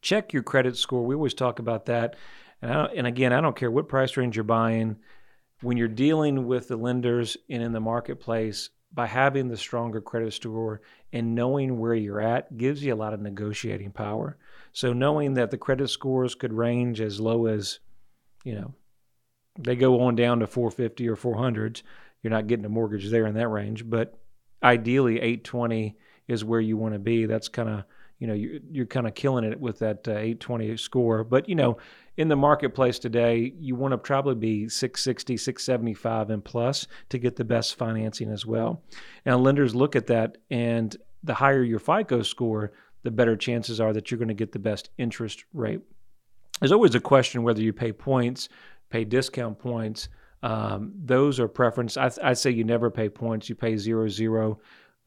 Check 0.02 0.32
your 0.32 0.44
credit 0.44 0.78
score. 0.78 1.06
We 1.06 1.16
always 1.16 1.34
talk 1.34 1.60
about 1.60 1.88
that. 1.88 2.16
And, 2.62 2.72
and 2.72 3.08
again 3.08 3.34
i 3.34 3.42
don't 3.42 3.56
care 3.56 3.72
what 3.72 3.90
price 3.90 4.16
range 4.16 4.36
you're 4.36 4.44
buying 4.44 4.98
when 5.62 5.78
you're 5.78 5.88
dealing 5.88 6.46
with 6.48 6.68
the 6.68 6.78
lenders 6.78 7.38
and 7.50 7.62
in 7.62 7.72
the 7.72 7.80
marketplace 7.80 8.70
by 8.94 9.06
having 9.06 9.48
the 9.48 9.58
stronger 9.58 10.02
credit 10.02 10.34
score 10.34 10.82
and 11.14 11.36
knowing 11.36 11.80
where 11.80 11.94
you're 11.94 12.22
at 12.22 12.58
gives 12.58 12.84
you 12.84 12.94
a 12.94 12.96
lot 12.96 13.14
of 13.14 13.22
negotiating 13.22 13.92
power 13.92 14.38
so 14.72 14.94
knowing 14.94 15.34
that 15.36 15.52
the 15.52 15.58
credit 15.58 15.90
scores 15.90 16.36
could 16.36 16.54
range 16.54 17.02
as 17.02 17.20
low 17.20 17.48
as, 17.48 17.80
you 18.44 18.56
know, 18.56 18.74
they 19.58 19.76
go 19.76 20.02
on 20.02 20.16
down 20.16 20.40
to 20.40 20.48
450 20.48 21.08
or 21.10 21.16
400, 21.16 21.82
you're 22.22 22.32
not 22.32 22.48
getting 22.48 22.66
a 22.66 22.70
mortgage 22.70 23.10
there 23.10 23.26
in 23.26 23.36
that 23.36 23.48
range. 23.48 23.90
But 23.90 24.20
ideally, 24.62 25.16
820 25.16 25.98
is 26.28 26.46
where 26.46 26.60
you 26.60 26.78
want 26.78 26.94
to 26.94 27.00
be. 27.00 27.26
That's 27.26 27.48
kind 27.48 27.70
of 27.70 27.84
you 28.20 28.28
know 28.28 28.34
you're, 28.34 28.60
you're 28.70 28.86
kind 28.86 29.08
of 29.08 29.16
killing 29.16 29.44
it 29.44 29.60
with 29.60 29.80
that 29.80 30.08
uh, 30.08 30.12
820 30.12 30.78
score. 30.78 31.24
But 31.24 31.50
you 31.50 31.56
know, 31.56 31.78
in 32.18 32.28
the 32.28 32.36
marketplace 32.36 33.00
today, 33.00 33.54
you 33.60 33.76
want 33.76 33.94
to 33.94 33.98
probably 33.98 34.36
be 34.36 34.70
660, 34.70 35.38
675 35.38 36.30
and 36.30 36.44
plus 36.44 36.86
to 37.10 37.18
get 37.18 37.36
the 37.36 37.46
best 37.46 37.76
financing 37.76 38.32
as 38.32 38.46
well. 38.46 38.84
Now 39.26 39.38
lenders 39.38 39.74
look 39.74 39.96
at 39.96 40.08
that, 40.08 40.38
and 40.52 40.96
the 41.24 41.34
higher 41.34 41.64
your 41.64 41.80
FICO 41.80 42.22
score, 42.22 42.74
the 43.04 43.12
better 43.12 43.36
chances 43.36 43.80
are 43.80 43.94
that 43.94 44.12
you're 44.12 44.18
going 44.18 44.28
to 44.28 44.34
get 44.34 44.52
the 44.52 44.60
best 44.60 44.90
interest 44.98 45.46
rate. 45.54 45.82
There's 46.60 46.74
always 46.74 46.96
a 46.96 47.00
question 47.00 47.44
whether 47.44 47.62
you 47.62 47.72
pay 47.72 47.94
points, 47.94 48.50
pay 48.90 49.06
discount 49.06 49.60
points. 49.60 50.10
Um, 50.44 50.94
those 51.04 51.40
are 51.40 51.48
preference. 51.48 51.98
I, 51.98 52.12
I 52.24 52.34
say 52.34 52.52
you 52.52 52.64
never 52.64 52.90
pay 52.90 53.10
points. 53.10 53.50
You 53.50 53.56
pay 53.56 53.78
zero 53.78 54.08
zero 54.08 54.60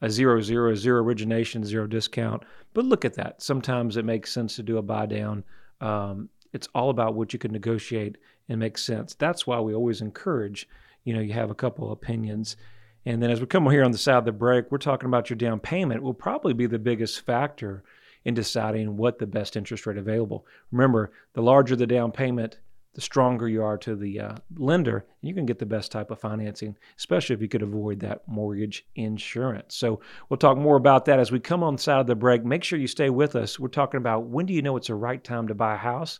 a 0.03 0.09
zero 0.09 0.41
zero 0.41 0.75
zero 0.75 1.01
origination, 1.01 1.63
zero 1.63 1.87
discount. 1.87 2.43
But 2.73 2.85
look 2.85 3.05
at 3.05 3.15
that. 3.15 3.41
Sometimes 3.41 3.97
it 3.97 4.05
makes 4.05 4.31
sense 4.31 4.55
to 4.57 4.63
do 4.63 4.77
a 4.77 4.81
buy 4.81 5.05
down. 5.05 5.43
Um, 5.81 6.29
it's 6.51 6.67
all 6.75 6.89
about 6.89 7.15
what 7.15 7.33
you 7.33 7.39
can 7.39 7.53
negotiate 7.53 8.17
and 8.49 8.59
make 8.59 8.77
sense. 8.77 9.15
That's 9.15 9.47
why 9.47 9.59
we 9.61 9.73
always 9.73 10.01
encourage, 10.01 10.67
you 11.05 11.13
know, 11.13 11.21
you 11.21 11.33
have 11.33 11.49
a 11.49 11.55
couple 11.55 11.91
opinions. 11.91 12.57
And 13.05 13.23
then 13.23 13.31
as 13.31 13.39
we 13.39 13.47
come 13.47 13.69
here 13.71 13.83
on 13.83 13.91
the 13.91 13.97
side 13.97 14.17
of 14.17 14.25
the 14.25 14.33
break, 14.33 14.69
we're 14.69 14.77
talking 14.77 15.07
about 15.07 15.29
your 15.29 15.37
down 15.37 15.59
payment 15.59 16.03
will 16.03 16.13
probably 16.13 16.53
be 16.53 16.67
the 16.67 16.79
biggest 16.79 17.25
factor 17.25 17.83
in 18.25 18.33
deciding 18.33 18.97
what 18.97 19.19
the 19.19 19.27
best 19.27 19.55
interest 19.55 19.85
rate 19.85 19.97
available. 19.97 20.45
Remember, 20.71 21.11
the 21.33 21.41
larger 21.41 21.75
the 21.75 21.87
down 21.87 22.11
payment, 22.11 22.59
the 22.93 23.01
stronger 23.01 23.47
you 23.47 23.63
are 23.63 23.77
to 23.79 23.95
the 23.95 24.19
uh, 24.19 24.35
lender, 24.55 25.05
you 25.21 25.33
can 25.33 25.45
get 25.45 25.59
the 25.59 25.65
best 25.65 25.91
type 25.91 26.11
of 26.11 26.19
financing, 26.19 26.77
especially 26.97 27.33
if 27.33 27.41
you 27.41 27.47
could 27.47 27.63
avoid 27.63 27.99
that 27.99 28.21
mortgage 28.27 28.85
insurance. 28.95 29.75
So 29.75 29.99
we'll 30.29 30.37
talk 30.37 30.57
more 30.57 30.75
about 30.75 31.05
that 31.05 31.19
as 31.19 31.31
we 31.31 31.39
come 31.39 31.63
on 31.63 31.75
the 31.75 31.81
side 31.81 31.99
of 31.99 32.07
the 32.07 32.15
break. 32.15 32.45
Make 32.45 32.63
sure 32.63 32.77
you 32.77 32.87
stay 32.87 33.09
with 33.09 33.35
us. 33.35 33.59
We're 33.59 33.69
talking 33.69 33.97
about 33.97 34.27
when 34.27 34.45
do 34.45 34.53
you 34.53 34.61
know 34.61 34.77
it's 34.77 34.87
the 34.87 34.95
right 34.95 35.23
time 35.23 35.47
to 35.47 35.55
buy 35.55 35.73
a 35.73 35.77
house? 35.77 36.19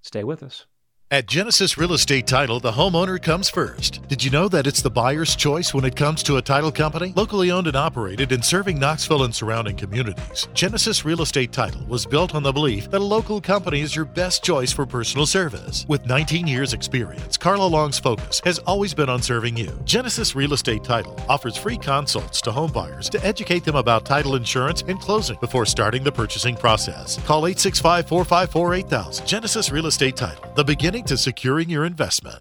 Stay 0.00 0.24
with 0.24 0.42
us. 0.42 0.64
At 1.10 1.24
Genesis 1.24 1.78
Real 1.78 1.94
Estate 1.94 2.26
Title, 2.26 2.60
the 2.60 2.70
homeowner 2.70 3.20
comes 3.20 3.48
first. 3.48 4.06
Did 4.08 4.22
you 4.22 4.30
know 4.30 4.46
that 4.48 4.66
it's 4.66 4.82
the 4.82 4.90
buyer's 4.90 5.34
choice 5.34 5.72
when 5.72 5.86
it 5.86 5.96
comes 5.96 6.22
to 6.24 6.36
a 6.36 6.42
title 6.42 6.70
company? 6.70 7.14
Locally 7.16 7.50
owned 7.50 7.66
and 7.66 7.76
operated 7.76 8.30
and 8.30 8.44
serving 8.44 8.78
Knoxville 8.78 9.22
and 9.22 9.34
surrounding 9.34 9.74
communities, 9.74 10.48
Genesis 10.52 11.06
Real 11.06 11.22
Estate 11.22 11.50
Title 11.50 11.82
was 11.88 12.04
built 12.04 12.34
on 12.34 12.42
the 12.42 12.52
belief 12.52 12.90
that 12.90 13.00
a 13.00 13.04
local 13.04 13.40
company 13.40 13.80
is 13.80 13.96
your 13.96 14.04
best 14.04 14.44
choice 14.44 14.70
for 14.70 14.84
personal 14.84 15.24
service. 15.24 15.86
With 15.88 16.04
19 16.04 16.46
years' 16.46 16.74
experience, 16.74 17.38
Carla 17.38 17.66
Long's 17.66 17.98
focus 17.98 18.42
has 18.44 18.58
always 18.58 18.92
been 18.92 19.08
on 19.08 19.22
serving 19.22 19.56
you. 19.56 19.80
Genesis 19.86 20.36
Real 20.36 20.52
Estate 20.52 20.84
Title 20.84 21.18
offers 21.26 21.56
free 21.56 21.78
consults 21.78 22.42
to 22.42 22.52
home 22.52 22.70
buyers 22.70 23.08
to 23.08 23.24
educate 23.24 23.64
them 23.64 23.76
about 23.76 24.04
title 24.04 24.34
insurance 24.34 24.82
and 24.86 25.00
closing 25.00 25.38
before 25.40 25.64
starting 25.64 26.04
the 26.04 26.12
purchasing 26.12 26.54
process. 26.54 27.16
Call 27.24 27.46
865 27.46 28.06
454 28.06 28.74
8000. 28.74 29.26
Genesis 29.26 29.70
Real 29.70 29.86
Estate 29.86 30.14
Title, 30.14 30.44
the 30.54 30.62
beginning 30.62 30.97
to 31.06 31.16
securing 31.16 31.70
your 31.70 31.84
investment. 31.84 32.40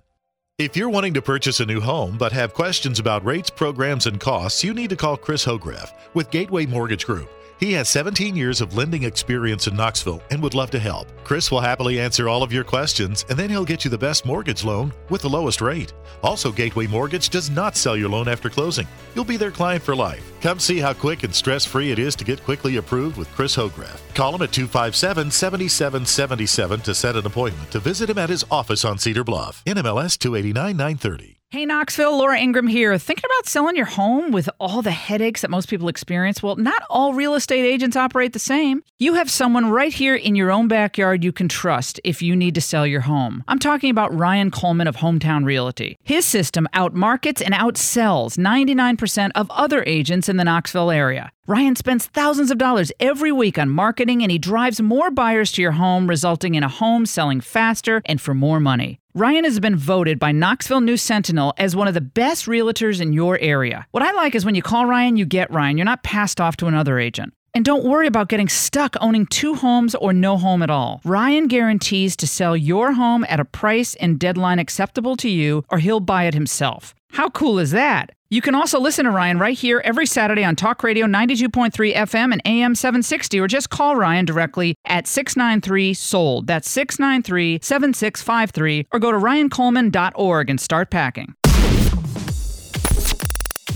If 0.57 0.75
you're 0.75 0.89
wanting 0.89 1.13
to 1.13 1.21
purchase 1.21 1.59
a 1.59 1.65
new 1.65 1.79
home 1.79 2.17
but 2.17 2.31
have 2.31 2.53
questions 2.53 2.99
about 2.99 3.23
rates, 3.23 3.49
programs, 3.49 4.07
and 4.07 4.19
costs, 4.19 4.63
you 4.63 4.73
need 4.73 4.89
to 4.89 4.95
call 4.95 5.15
Chris 5.15 5.45
Hograff 5.45 5.91
with 6.15 6.31
Gateway 6.31 6.65
Mortgage 6.65 7.05
Group. 7.05 7.29
He 7.59 7.73
has 7.73 7.89
17 7.89 8.35
years 8.35 8.61
of 8.61 8.77
lending 8.77 9.03
experience 9.03 9.65
in 9.65 9.75
Knoxville 9.75 10.21
and 10.29 10.41
would 10.43 10.53
love 10.53 10.69
to 10.71 10.79
help. 10.79 11.07
Chris 11.23 11.49
will 11.49 11.59
happily 11.59 11.99
answer 11.99 12.29
all 12.29 12.43
of 12.43 12.53
your 12.53 12.63
questions 12.63 13.25
and 13.29 13.37
then 13.37 13.49
he'll 13.49 13.65
get 13.65 13.83
you 13.83 13.89
the 13.89 13.97
best 13.97 14.25
mortgage 14.27 14.63
loan 14.63 14.93
with 15.09 15.21
the 15.21 15.29
lowest 15.29 15.59
rate. 15.59 15.93
Also, 16.21 16.51
Gateway 16.51 16.85
Mortgage 16.85 17.29
does 17.29 17.49
not 17.49 17.75
sell 17.75 17.97
your 17.97 18.09
loan 18.09 18.27
after 18.27 18.49
closing. 18.49 18.87
You'll 19.15 19.25
be 19.25 19.37
their 19.37 19.51
client 19.51 19.81
for 19.81 19.95
life. 19.95 20.31
Come 20.41 20.59
see 20.59 20.77
how 20.77 20.93
quick 20.93 21.23
and 21.23 21.33
stress 21.33 21.65
free 21.65 21.91
it 21.91 21.99
is 21.99 22.15
to 22.17 22.25
get 22.25 22.43
quickly 22.43 22.77
approved 22.77 23.17
with 23.17 23.31
Chris 23.33 23.55
Hograff. 23.55 24.01
Call 24.13 24.35
him 24.35 24.43
at 24.43 24.51
257 24.51 25.31
7777 25.31 26.81
to 26.81 26.93
set 26.93 27.15
an 27.15 27.25
appointment 27.25 27.71
to 27.71 27.79
visit 27.79 28.09
him 28.09 28.19
at 28.19 28.29
his 28.29 28.45
office 28.51 28.85
on 28.85 28.99
Cedar 28.99 29.23
Bluff. 29.23 29.63
NMLS 29.65 30.17
289 30.19 30.77
930. 30.77 31.36
Hey 31.49 31.65
Knoxville, 31.65 32.17
Laura 32.17 32.37
Ingraham 32.37 32.67
here. 32.67 32.97
Thinking 32.97 33.23
about 33.23 33.47
selling 33.47 33.77
your 33.77 33.85
home 33.85 34.33
with 34.33 34.49
all 34.59 34.81
the 34.81 34.91
headaches 34.91 35.43
that 35.43 35.49
most 35.49 35.69
people 35.69 35.87
experience? 35.87 36.43
Well, 36.43 36.57
not 36.57 36.83
all 36.89 37.13
real 37.13 37.35
estate 37.35 37.63
agents 37.63 37.95
operate 37.95 38.33
the 38.33 38.37
same. 38.37 38.83
You 38.99 39.13
have 39.13 39.31
someone 39.31 39.69
right 39.69 39.93
here 39.93 40.13
in 40.13 40.35
your 40.35 40.51
own 40.51 40.67
backyard 40.67 41.23
you 41.23 41.31
can 41.31 41.47
trust 41.47 42.01
if 42.03 42.21
you 42.21 42.35
need 42.35 42.53
to 42.55 42.59
sell 42.59 42.85
your 42.85 42.99
home. 42.99 43.45
I'm 43.47 43.59
talking 43.59 43.89
about 43.89 44.13
Ryan 44.13 44.51
Coleman 44.51 44.87
of 44.87 44.97
Hometown 44.97 45.45
Realty. 45.45 45.97
His 46.03 46.25
system 46.25 46.67
outmarkets 46.73 47.41
and 47.41 47.53
outsells 47.53 48.37
99% 48.37 49.31
of 49.33 49.49
other 49.49 49.85
agents 49.87 50.27
in 50.27 50.35
the 50.35 50.43
Knoxville 50.43 50.91
area. 50.91 51.31
Ryan 51.47 51.77
spends 51.77 52.07
thousands 52.07 52.51
of 52.51 52.57
dollars 52.57 52.91
every 52.99 53.31
week 53.31 53.57
on 53.57 53.69
marketing 53.69 54.21
and 54.21 54.29
he 54.29 54.37
drives 54.37 54.81
more 54.81 55.11
buyers 55.11 55.53
to 55.53 55.61
your 55.61 55.71
home, 55.71 56.09
resulting 56.09 56.55
in 56.55 56.63
a 56.63 56.67
home 56.67 57.05
selling 57.05 57.39
faster 57.39 58.01
and 58.05 58.19
for 58.19 58.33
more 58.33 58.59
money. 58.59 58.99
Ryan 59.17 59.45
has 59.45 59.59
been 59.59 59.75
voted 59.75 60.19
by 60.19 60.31
Knoxville 60.31 60.81
News 60.81 61.01
Sentinel 61.01 61.51
as 61.57 61.75
one 61.75 61.87
of 61.87 61.95
the 61.95 62.01
best 62.01 62.45
realtors 62.45 63.01
in 63.01 63.13
your 63.13 63.39
area. 63.39 63.87
What 63.89 64.03
I 64.03 64.11
like 64.11 64.35
is 64.35 64.45
when 64.45 64.53
you 64.53 64.61
call 64.61 64.85
Ryan, 64.85 65.17
you 65.17 65.25
get 65.25 65.49
Ryan. 65.49 65.75
You're 65.75 65.85
not 65.85 66.03
passed 66.03 66.39
off 66.39 66.55
to 66.57 66.67
another 66.67 66.99
agent. 66.99 67.33
And 67.55 67.65
don't 67.65 67.83
worry 67.83 68.05
about 68.05 68.29
getting 68.29 68.47
stuck 68.47 68.95
owning 69.01 69.25
two 69.25 69.55
homes 69.55 69.95
or 69.95 70.13
no 70.13 70.37
home 70.37 70.61
at 70.61 70.69
all. 70.69 71.01
Ryan 71.03 71.47
guarantees 71.47 72.15
to 72.17 72.27
sell 72.27 72.55
your 72.55 72.91
home 72.91 73.25
at 73.27 73.39
a 73.39 73.45
price 73.45 73.95
and 73.95 74.19
deadline 74.19 74.59
acceptable 74.59 75.15
to 75.17 75.29
you, 75.29 75.63
or 75.71 75.79
he'll 75.79 75.99
buy 75.99 76.25
it 76.25 76.35
himself. 76.35 76.93
How 77.11 77.29
cool 77.29 77.59
is 77.59 77.71
that? 77.71 78.11
You 78.29 78.41
can 78.41 78.55
also 78.55 78.79
listen 78.79 79.05
to 79.05 79.11
Ryan 79.11 79.39
right 79.39 79.57
here 79.57 79.81
every 79.85 80.05
Saturday 80.05 80.43
on 80.43 80.55
Talk 80.55 80.83
Radio 80.83 81.05
92.3 81.05 81.95
FM 81.95 82.33
and 82.33 82.41
AM 82.45 82.75
760, 82.75 83.39
or 83.39 83.47
just 83.47 83.69
call 83.69 83.95
Ryan 83.95 84.25
directly 84.25 84.75
at 84.85 85.07
693 85.07 85.93
SOLD. 85.93 86.45
That's 86.47 86.69
693 86.69 87.59
7653, 87.61 88.87
or 88.91 88.99
go 88.99 89.11
to 89.11 89.17
ryancoleman.org 89.17 90.49
and 90.49 90.59
start 90.59 90.91
packing. 90.91 91.33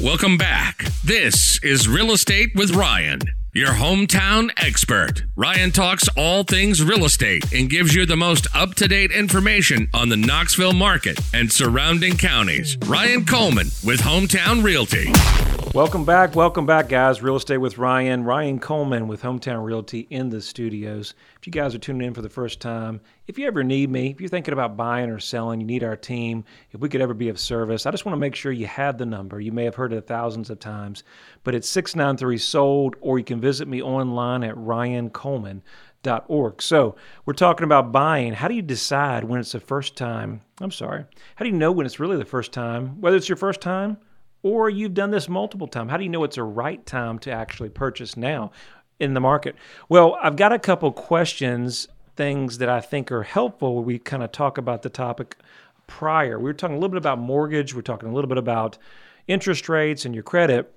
Welcome 0.01 0.37
back. 0.37 0.85
This 1.03 1.63
is 1.63 1.87
Real 1.87 2.11
Estate 2.11 2.49
with 2.55 2.71
Ryan, 2.75 3.19
your 3.53 3.69
hometown 3.69 4.49
expert. 4.57 5.23
Ryan 5.35 5.71
talks 5.71 6.07
all 6.15 6.43
things 6.43 6.83
real 6.83 7.05
estate 7.05 7.51
and 7.53 7.69
gives 7.69 7.93
you 7.93 8.05
the 8.05 8.15
most 8.15 8.47
up 8.55 8.75
to 8.75 8.87
date 8.87 9.11
information 9.11 9.89
on 9.93 10.09
the 10.09 10.17
Knoxville 10.17 10.73
market 10.73 11.19
and 11.33 11.51
surrounding 11.51 12.17
counties. 12.17 12.77
Ryan 12.85 13.25
Coleman 13.25 13.67
with 13.83 13.99
Hometown 13.99 14.63
Realty. 14.63 15.60
Welcome 15.73 16.03
back. 16.03 16.35
Welcome 16.35 16.65
back, 16.65 16.89
guys. 16.89 17.21
Real 17.21 17.37
Estate 17.37 17.59
with 17.59 17.77
Ryan. 17.77 18.25
Ryan 18.25 18.59
Coleman 18.59 19.07
with 19.07 19.21
Hometown 19.21 19.63
Realty 19.63 20.05
in 20.09 20.29
the 20.29 20.41
studios. 20.41 21.13
If 21.39 21.47
you 21.47 21.53
guys 21.53 21.73
are 21.73 21.79
tuning 21.79 22.07
in 22.07 22.13
for 22.13 22.21
the 22.21 22.27
first 22.27 22.59
time, 22.59 22.99
if 23.27 23.39
you 23.39 23.47
ever 23.47 23.63
need 23.63 23.89
me, 23.89 24.09
if 24.09 24.19
you're 24.19 24.27
thinking 24.27 24.51
about 24.51 24.75
buying 24.75 25.09
or 25.09 25.17
selling, 25.17 25.61
you 25.61 25.65
need 25.65 25.85
our 25.85 25.95
team, 25.95 26.43
if 26.71 26.81
we 26.81 26.89
could 26.89 26.99
ever 26.99 27.13
be 27.13 27.29
of 27.29 27.39
service, 27.39 27.85
I 27.85 27.91
just 27.91 28.05
want 28.05 28.15
to 28.15 28.19
make 28.19 28.35
sure 28.35 28.51
you 28.51 28.67
have 28.67 28.97
the 28.97 29.05
number. 29.05 29.39
You 29.39 29.53
may 29.53 29.63
have 29.63 29.75
heard 29.75 29.93
it 29.93 30.07
thousands 30.07 30.49
of 30.49 30.59
times, 30.59 31.05
but 31.45 31.55
it's 31.55 31.69
693 31.69 32.37
sold, 32.37 32.97
or 32.99 33.17
you 33.17 33.23
can 33.23 33.39
visit 33.39 33.69
me 33.69 33.81
online 33.81 34.43
at 34.43 34.55
ryancoleman.org. 34.55 36.61
So 36.61 36.97
we're 37.25 37.31
talking 37.31 37.63
about 37.63 37.93
buying. 37.93 38.33
How 38.33 38.49
do 38.49 38.55
you 38.55 38.61
decide 38.61 39.23
when 39.23 39.39
it's 39.39 39.53
the 39.53 39.61
first 39.61 39.95
time? 39.95 40.41
I'm 40.59 40.71
sorry. 40.71 41.05
How 41.35 41.45
do 41.45 41.49
you 41.49 41.55
know 41.55 41.71
when 41.71 41.85
it's 41.85 42.01
really 42.01 42.17
the 42.17 42.25
first 42.25 42.51
time? 42.51 42.99
Whether 42.99 43.15
it's 43.15 43.29
your 43.29 43.37
first 43.37 43.61
time 43.61 43.95
or 44.43 44.69
you've 44.69 44.93
done 44.93 45.11
this 45.11 45.29
multiple 45.29 45.67
times. 45.67 45.91
How 45.91 45.97
do 45.97 46.03
you 46.03 46.09
know 46.09 46.23
it's 46.23 46.37
a 46.37 46.43
right 46.43 46.83
time 46.85 47.19
to 47.19 47.31
actually 47.31 47.69
purchase 47.69 48.17
now 48.17 48.51
in 48.99 49.13
the 49.13 49.19
market? 49.19 49.55
Well, 49.89 50.17
I've 50.21 50.35
got 50.35 50.51
a 50.51 50.59
couple 50.59 50.91
questions, 50.91 51.87
things 52.15 52.57
that 52.57 52.69
I 52.69 52.81
think 52.81 53.11
are 53.11 53.23
helpful. 53.23 53.83
We 53.83 53.99
kind 53.99 54.23
of 54.23 54.31
talk 54.31 54.57
about 54.57 54.81
the 54.81 54.89
topic 54.89 55.37
prior. 55.87 56.37
We 56.37 56.45
were 56.45 56.53
talking 56.53 56.75
a 56.75 56.79
little 56.79 56.91
bit 56.91 56.97
about 56.97 57.19
mortgage, 57.19 57.73
we're 57.75 57.81
talking 57.81 58.09
a 58.09 58.13
little 58.13 58.29
bit 58.29 58.37
about 58.37 58.77
interest 59.27 59.69
rates 59.69 60.05
and 60.05 60.13
your 60.13 60.23
credit. 60.23 60.73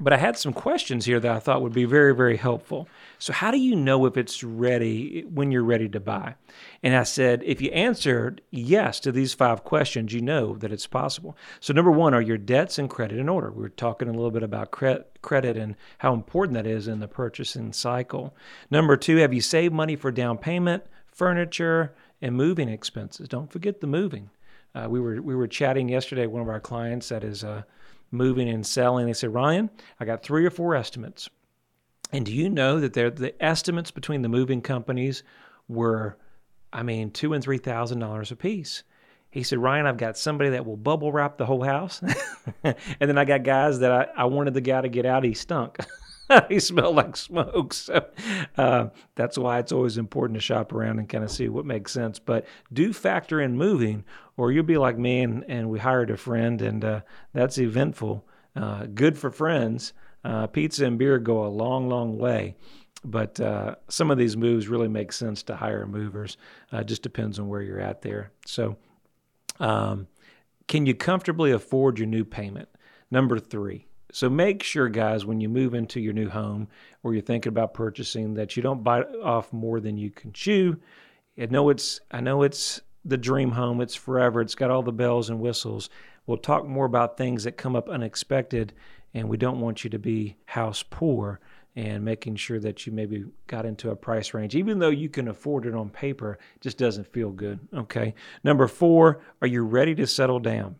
But 0.00 0.12
I 0.12 0.16
had 0.16 0.36
some 0.36 0.52
questions 0.52 1.04
here 1.04 1.20
that 1.20 1.30
I 1.30 1.38
thought 1.38 1.62
would 1.62 1.72
be 1.72 1.84
very, 1.84 2.12
very 2.14 2.36
helpful. 2.36 2.88
So, 3.20 3.32
how 3.32 3.52
do 3.52 3.58
you 3.58 3.76
know 3.76 4.06
if 4.06 4.16
it's 4.16 4.42
ready 4.42 5.22
when 5.22 5.52
you're 5.52 5.62
ready 5.62 5.88
to 5.90 6.00
buy? 6.00 6.34
And 6.82 6.96
I 6.96 7.04
said, 7.04 7.44
if 7.44 7.62
you 7.62 7.70
answered 7.70 8.40
yes 8.50 8.98
to 9.00 9.12
these 9.12 9.34
five 9.34 9.62
questions, 9.62 10.12
you 10.12 10.20
know 10.20 10.56
that 10.56 10.72
it's 10.72 10.88
possible. 10.88 11.36
So, 11.60 11.72
number 11.72 11.92
one, 11.92 12.12
are 12.12 12.20
your 12.20 12.38
debts 12.38 12.76
and 12.76 12.90
credit 12.90 13.18
in 13.18 13.28
order? 13.28 13.52
We 13.52 13.62
were 13.62 13.68
talking 13.68 14.08
a 14.08 14.12
little 14.12 14.32
bit 14.32 14.42
about 14.42 14.72
cre- 14.72 15.04
credit 15.22 15.56
and 15.56 15.76
how 15.98 16.12
important 16.12 16.54
that 16.54 16.66
is 16.66 16.88
in 16.88 16.98
the 16.98 17.06
purchasing 17.06 17.72
cycle. 17.72 18.36
Number 18.72 18.96
two, 18.96 19.18
have 19.18 19.32
you 19.32 19.40
saved 19.40 19.72
money 19.72 19.94
for 19.94 20.10
down 20.10 20.38
payment, 20.38 20.82
furniture, 21.06 21.94
and 22.20 22.34
moving 22.34 22.68
expenses? 22.68 23.28
Don't 23.28 23.52
forget 23.52 23.80
the 23.80 23.86
moving. 23.86 24.30
Uh, 24.74 24.88
we 24.88 24.98
were 24.98 25.22
we 25.22 25.36
were 25.36 25.46
chatting 25.46 25.88
yesterday. 25.88 26.26
One 26.26 26.42
of 26.42 26.48
our 26.48 26.58
clients 26.58 27.10
that 27.10 27.22
is 27.22 27.44
uh, 27.44 27.62
moving 28.14 28.48
and 28.48 28.66
selling. 28.66 29.06
They 29.06 29.12
said, 29.12 29.34
Ryan, 29.34 29.70
I 30.00 30.04
got 30.04 30.22
three 30.22 30.46
or 30.46 30.50
four 30.50 30.74
estimates. 30.74 31.28
And 32.12 32.24
do 32.24 32.32
you 32.32 32.48
know 32.48 32.80
that 32.80 32.94
the 32.94 33.34
estimates 33.42 33.90
between 33.90 34.22
the 34.22 34.28
moving 34.28 34.62
companies 34.62 35.24
were, 35.68 36.16
I 36.72 36.82
mean, 36.82 37.10
two 37.10 37.32
and 37.32 37.42
three 37.42 37.58
thousand 37.58 37.98
dollars 37.98 38.30
a 38.30 38.36
piece? 38.36 38.84
He 39.30 39.42
said, 39.42 39.58
Ryan, 39.58 39.86
I've 39.86 39.96
got 39.96 40.16
somebody 40.16 40.50
that 40.50 40.64
will 40.64 40.76
bubble 40.76 41.10
wrap 41.10 41.38
the 41.38 41.46
whole 41.46 41.64
house. 41.64 42.00
and 42.62 42.76
then 43.00 43.18
I 43.18 43.24
got 43.24 43.42
guys 43.42 43.80
that 43.80 43.90
I, 43.90 44.22
I 44.22 44.24
wanted 44.26 44.54
the 44.54 44.60
guy 44.60 44.80
to 44.80 44.88
get 44.88 45.06
out, 45.06 45.24
he 45.24 45.34
stunk. 45.34 45.78
he 46.48 46.58
smell 46.58 46.92
like 46.92 47.16
smoke. 47.16 47.74
So 47.84 48.06
uh, 48.56 48.88
that's 49.14 49.36
why 49.36 49.58
it's 49.58 49.72
always 49.72 49.98
important 49.98 50.36
to 50.38 50.40
shop 50.40 50.72
around 50.72 50.98
and 50.98 51.08
kind 51.08 51.24
of 51.24 51.30
see 51.30 51.48
what 51.48 51.66
makes 51.66 51.92
sense. 51.92 52.18
But 52.18 52.46
do 52.72 52.92
factor 52.92 53.40
in 53.40 53.56
moving, 53.56 54.04
or 54.36 54.52
you'll 54.52 54.64
be 54.64 54.78
like 54.78 54.98
me 54.98 55.20
and, 55.20 55.44
and 55.48 55.68
we 55.68 55.78
hired 55.78 56.10
a 56.10 56.16
friend, 56.16 56.62
and 56.62 56.84
uh, 56.84 57.00
that's 57.32 57.58
eventful. 57.58 58.26
Uh, 58.56 58.86
good 58.94 59.18
for 59.18 59.30
friends. 59.30 59.92
Uh, 60.24 60.46
pizza 60.46 60.86
and 60.86 60.98
beer 60.98 61.18
go 61.18 61.44
a 61.44 61.48
long, 61.48 61.88
long 61.88 62.16
way. 62.16 62.56
But 63.04 63.38
uh, 63.38 63.74
some 63.88 64.10
of 64.10 64.16
these 64.16 64.36
moves 64.36 64.68
really 64.68 64.88
make 64.88 65.12
sense 65.12 65.42
to 65.44 65.56
hire 65.56 65.86
movers. 65.86 66.38
Uh, 66.72 66.82
just 66.82 67.02
depends 67.02 67.38
on 67.38 67.48
where 67.48 67.60
you're 67.60 67.80
at 67.80 68.00
there. 68.00 68.30
So, 68.46 68.78
um, 69.60 70.06
can 70.68 70.86
you 70.86 70.94
comfortably 70.94 71.50
afford 71.50 71.98
your 71.98 72.08
new 72.08 72.24
payment? 72.24 72.70
Number 73.10 73.38
three. 73.38 73.86
So 74.14 74.30
make 74.30 74.62
sure, 74.62 74.88
guys, 74.88 75.26
when 75.26 75.40
you 75.40 75.48
move 75.48 75.74
into 75.74 75.98
your 75.98 76.12
new 76.12 76.28
home 76.28 76.68
or 77.02 77.14
you're 77.14 77.20
thinking 77.20 77.50
about 77.50 77.74
purchasing, 77.74 78.34
that 78.34 78.56
you 78.56 78.62
don't 78.62 78.84
bite 78.84 79.12
off 79.20 79.52
more 79.52 79.80
than 79.80 79.98
you 79.98 80.12
can 80.12 80.32
chew. 80.32 80.78
I 81.36 81.46
know 81.46 81.68
it's 81.68 81.98
I 82.12 82.20
know 82.20 82.44
it's 82.44 82.80
the 83.04 83.16
dream 83.16 83.50
home. 83.50 83.80
It's 83.80 83.96
forever. 83.96 84.40
It's 84.40 84.54
got 84.54 84.70
all 84.70 84.84
the 84.84 84.92
bells 84.92 85.30
and 85.30 85.40
whistles. 85.40 85.90
We'll 86.28 86.38
talk 86.38 86.64
more 86.64 86.86
about 86.86 87.16
things 87.16 87.42
that 87.42 87.56
come 87.56 87.74
up 87.74 87.88
unexpected, 87.88 88.72
and 89.14 89.28
we 89.28 89.36
don't 89.36 89.58
want 89.58 89.82
you 89.82 89.90
to 89.90 89.98
be 89.98 90.36
house 90.44 90.84
poor 90.88 91.40
and 91.74 92.04
making 92.04 92.36
sure 92.36 92.60
that 92.60 92.86
you 92.86 92.92
maybe 92.92 93.24
got 93.48 93.66
into 93.66 93.90
a 93.90 93.96
price 93.96 94.32
range, 94.32 94.54
even 94.54 94.78
though 94.78 94.90
you 94.90 95.08
can 95.08 95.26
afford 95.26 95.66
it 95.66 95.74
on 95.74 95.90
paper, 95.90 96.38
just 96.60 96.78
doesn't 96.78 97.12
feel 97.12 97.30
good. 97.30 97.58
Okay. 97.74 98.14
Number 98.44 98.68
four, 98.68 99.22
are 99.42 99.48
you 99.48 99.64
ready 99.64 99.96
to 99.96 100.06
settle 100.06 100.38
down? 100.38 100.76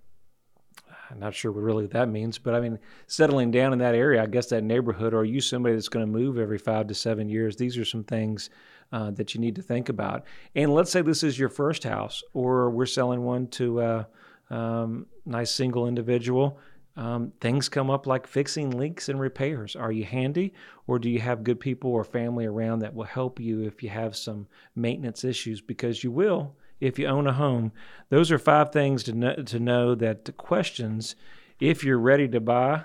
I'm 1.15 1.21
not 1.21 1.35
sure 1.35 1.53
what 1.53 1.63
really 1.63 1.87
that 1.87 2.09
means, 2.09 2.39
but 2.39 2.55
I 2.55 2.61
mean, 2.61 2.79
settling 3.07 3.51
down 3.51 3.73
in 3.73 3.79
that 3.79 3.95
area, 3.95 4.23
I 4.23 4.27
guess 4.27 4.47
that 4.47 4.65
neighborhood, 4.65 5.15
or 5.15 5.21
are 5.21 5.25
you 5.25 5.41
somebody 5.41 5.75
that's 5.75 5.89
going 5.89 6.05
to 6.05 6.11
move 6.11 6.39
every 6.39 6.59
five 6.59 6.89
to 6.89 6.95
seven 6.95 7.29
years? 7.29 7.57
These 7.57 7.79
are 7.79 7.85
some 7.85 8.05
things 8.05 8.51
uh, 8.93 9.13
that 9.13 9.35
you 9.35 9.41
need 9.41 9.57
to 9.57 9.63
think 9.63 9.89
about. 9.89 10.25
And 10.55 10.75
let's 10.75 10.91
say 10.91 11.03
this 11.03 11.23
is 11.23 11.39
your 11.39 11.49
first 11.49 11.85
house, 11.85 12.23
or 12.33 12.71
we're 12.71 12.87
selling 12.87 13.23
one 13.23 13.47
to 13.49 13.81
a 13.81 14.09
um, 14.51 15.07
nice 15.25 15.51
single 15.51 15.87
individual 15.87 16.59
um, 16.97 17.33
things 17.41 17.69
come 17.69 17.91
up 17.91 18.07
like 18.07 18.27
fixing 18.27 18.71
leaks 18.71 19.09
and 19.09 19.19
repairs. 19.19 19.75
Are 19.75 19.91
you 19.91 20.05
handy, 20.05 20.55
or 20.87 20.99
do 20.99 21.11
you 21.11 21.19
have 21.21 21.43
good 21.43 21.59
people 21.59 21.91
or 21.91 22.05
family 22.05 22.47
around 22.47 22.81
that 22.81 22.95
will 22.95 23.05
help 23.05 23.41
you 23.41 23.63
if 23.63 23.83
you 23.83 23.89
have 23.89 24.15
some 24.15 24.47
maintenance 24.77 25.25
issues? 25.25 25.61
Because 25.61 26.05
you 26.05 26.13
will 26.13 26.55
if 26.85 26.99
you 26.99 27.07
own 27.07 27.27
a 27.27 27.33
home. 27.33 27.73
Those 28.11 28.31
are 28.31 28.39
five 28.39 28.73
things 28.73 29.03
to 29.05 29.13
know, 29.13 29.35
to 29.35 29.59
know 29.59 29.95
that 29.95 30.25
the 30.27 30.33
questions, 30.33 31.17
if 31.59 31.83
you're 31.83 31.99
ready 31.99 32.29
to 32.29 32.41
buy, 32.41 32.85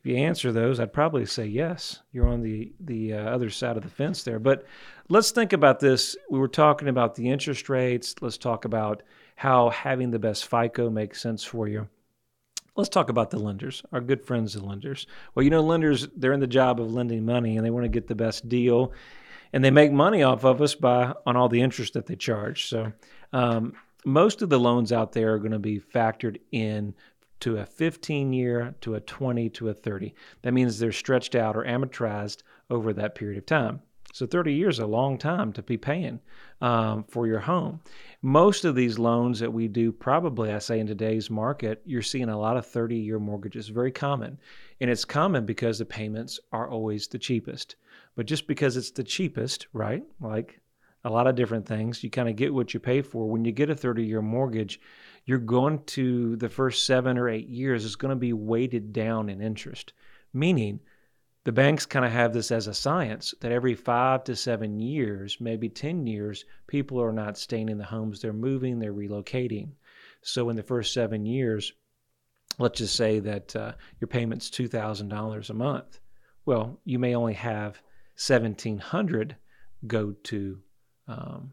if 0.00 0.06
you 0.06 0.16
answer 0.16 0.52
those, 0.52 0.80
I'd 0.80 0.92
probably 0.92 1.24
say 1.26 1.46
yes. 1.46 2.02
You're 2.12 2.28
on 2.28 2.42
the 2.42 2.72
the 2.80 3.14
uh, 3.14 3.18
other 3.18 3.50
side 3.50 3.76
of 3.76 3.82
the 3.82 3.88
fence 3.88 4.22
there. 4.22 4.38
But 4.38 4.64
let's 5.08 5.30
think 5.30 5.52
about 5.52 5.80
this. 5.80 6.16
We 6.30 6.38
were 6.38 6.48
talking 6.48 6.88
about 6.88 7.14
the 7.14 7.30
interest 7.30 7.68
rates. 7.68 8.14
Let's 8.20 8.38
talk 8.38 8.64
about 8.64 9.02
how 9.36 9.70
having 9.70 10.10
the 10.10 10.18
best 10.18 10.46
FICO 10.46 10.90
makes 10.90 11.20
sense 11.20 11.44
for 11.44 11.68
you. 11.68 11.88
Let's 12.76 12.88
talk 12.88 13.08
about 13.08 13.30
the 13.30 13.40
lenders, 13.40 13.82
our 13.90 14.00
good 14.00 14.24
friends, 14.24 14.54
the 14.54 14.64
lenders. 14.64 15.06
Well, 15.34 15.42
you 15.42 15.50
know, 15.50 15.62
lenders, 15.62 16.06
they're 16.16 16.32
in 16.32 16.38
the 16.38 16.46
job 16.46 16.80
of 16.80 16.92
lending 16.92 17.24
money 17.24 17.56
and 17.56 17.66
they 17.66 17.70
want 17.70 17.84
to 17.84 17.88
get 17.88 18.06
the 18.06 18.14
best 18.14 18.48
deal. 18.48 18.92
And 19.52 19.64
they 19.64 19.70
make 19.70 19.92
money 19.92 20.22
off 20.22 20.44
of 20.44 20.60
us 20.60 20.74
by 20.74 21.14
on 21.26 21.36
all 21.36 21.48
the 21.48 21.60
interest 21.60 21.94
that 21.94 22.06
they 22.06 22.16
charge. 22.16 22.66
So 22.66 22.92
um, 23.32 23.74
most 24.04 24.42
of 24.42 24.50
the 24.50 24.60
loans 24.60 24.92
out 24.92 25.12
there 25.12 25.34
are 25.34 25.38
going 25.38 25.52
to 25.52 25.58
be 25.58 25.80
factored 25.80 26.40
in 26.52 26.94
to 27.40 27.58
a 27.58 27.66
15 27.66 28.32
year, 28.32 28.74
to 28.80 28.94
a 28.94 29.00
20, 29.00 29.48
to 29.50 29.68
a 29.68 29.74
30. 29.74 30.14
That 30.42 30.52
means 30.52 30.78
they're 30.78 30.92
stretched 30.92 31.34
out 31.34 31.56
or 31.56 31.64
amortized 31.64 32.42
over 32.70 32.92
that 32.92 33.14
period 33.14 33.38
of 33.38 33.46
time. 33.46 33.80
So 34.12 34.26
30 34.26 34.54
years 34.54 34.76
is 34.76 34.80
a 34.80 34.86
long 34.86 35.18
time 35.18 35.52
to 35.52 35.62
be 35.62 35.76
paying 35.76 36.18
um, 36.60 37.04
for 37.04 37.26
your 37.26 37.40
home. 37.40 37.80
Most 38.22 38.64
of 38.64 38.74
these 38.74 38.98
loans 38.98 39.38
that 39.38 39.52
we 39.52 39.68
do, 39.68 39.92
probably 39.92 40.50
I 40.50 40.58
say 40.58 40.80
in 40.80 40.86
today's 40.86 41.30
market, 41.30 41.82
you're 41.84 42.02
seeing 42.02 42.30
a 42.30 42.38
lot 42.38 42.56
of 42.56 42.66
30 42.66 42.96
year 42.96 43.18
mortgages, 43.18 43.68
very 43.68 43.92
common. 43.92 44.38
And 44.80 44.90
it's 44.90 45.04
common 45.04 45.44
because 45.44 45.78
the 45.78 45.84
payments 45.84 46.40
are 46.52 46.68
always 46.68 47.06
the 47.06 47.18
cheapest. 47.18 47.76
But 48.18 48.26
just 48.26 48.48
because 48.48 48.76
it's 48.76 48.90
the 48.90 49.04
cheapest, 49.04 49.68
right? 49.72 50.02
Like 50.20 50.60
a 51.04 51.08
lot 51.08 51.28
of 51.28 51.36
different 51.36 51.66
things, 51.66 52.02
you 52.02 52.10
kind 52.10 52.28
of 52.28 52.34
get 52.34 52.52
what 52.52 52.74
you 52.74 52.80
pay 52.80 53.00
for. 53.00 53.30
When 53.30 53.44
you 53.44 53.52
get 53.52 53.70
a 53.70 53.76
30 53.76 54.02
year 54.02 54.20
mortgage, 54.20 54.80
you're 55.24 55.38
going 55.38 55.84
to 55.84 56.34
the 56.34 56.48
first 56.48 56.84
seven 56.84 57.16
or 57.16 57.28
eight 57.28 57.46
years 57.46 57.84
is 57.84 57.94
going 57.94 58.10
to 58.10 58.16
be 58.16 58.32
weighted 58.32 58.92
down 58.92 59.28
in 59.28 59.40
interest, 59.40 59.92
meaning 60.32 60.80
the 61.44 61.52
banks 61.52 61.86
kind 61.86 62.04
of 62.04 62.10
have 62.10 62.32
this 62.32 62.50
as 62.50 62.66
a 62.66 62.74
science 62.74 63.34
that 63.40 63.52
every 63.52 63.76
five 63.76 64.24
to 64.24 64.34
seven 64.34 64.80
years, 64.80 65.36
maybe 65.38 65.68
10 65.68 66.04
years, 66.08 66.44
people 66.66 67.00
are 67.00 67.12
not 67.12 67.38
staying 67.38 67.68
in 67.68 67.78
the 67.78 67.84
homes. 67.84 68.20
They're 68.20 68.32
moving, 68.32 68.80
they're 68.80 68.92
relocating. 68.92 69.74
So 70.22 70.50
in 70.50 70.56
the 70.56 70.64
first 70.64 70.92
seven 70.92 71.24
years, 71.24 71.72
let's 72.58 72.78
just 72.80 72.96
say 72.96 73.20
that 73.20 73.54
uh, 73.54 73.74
your 74.00 74.08
payment's 74.08 74.50
$2,000 74.50 75.50
a 75.50 75.54
month. 75.54 76.00
Well, 76.46 76.80
you 76.84 76.98
may 76.98 77.14
only 77.14 77.34
have 77.34 77.80
1700 78.18 79.36
go 79.86 80.12
to 80.24 80.58
um, 81.06 81.52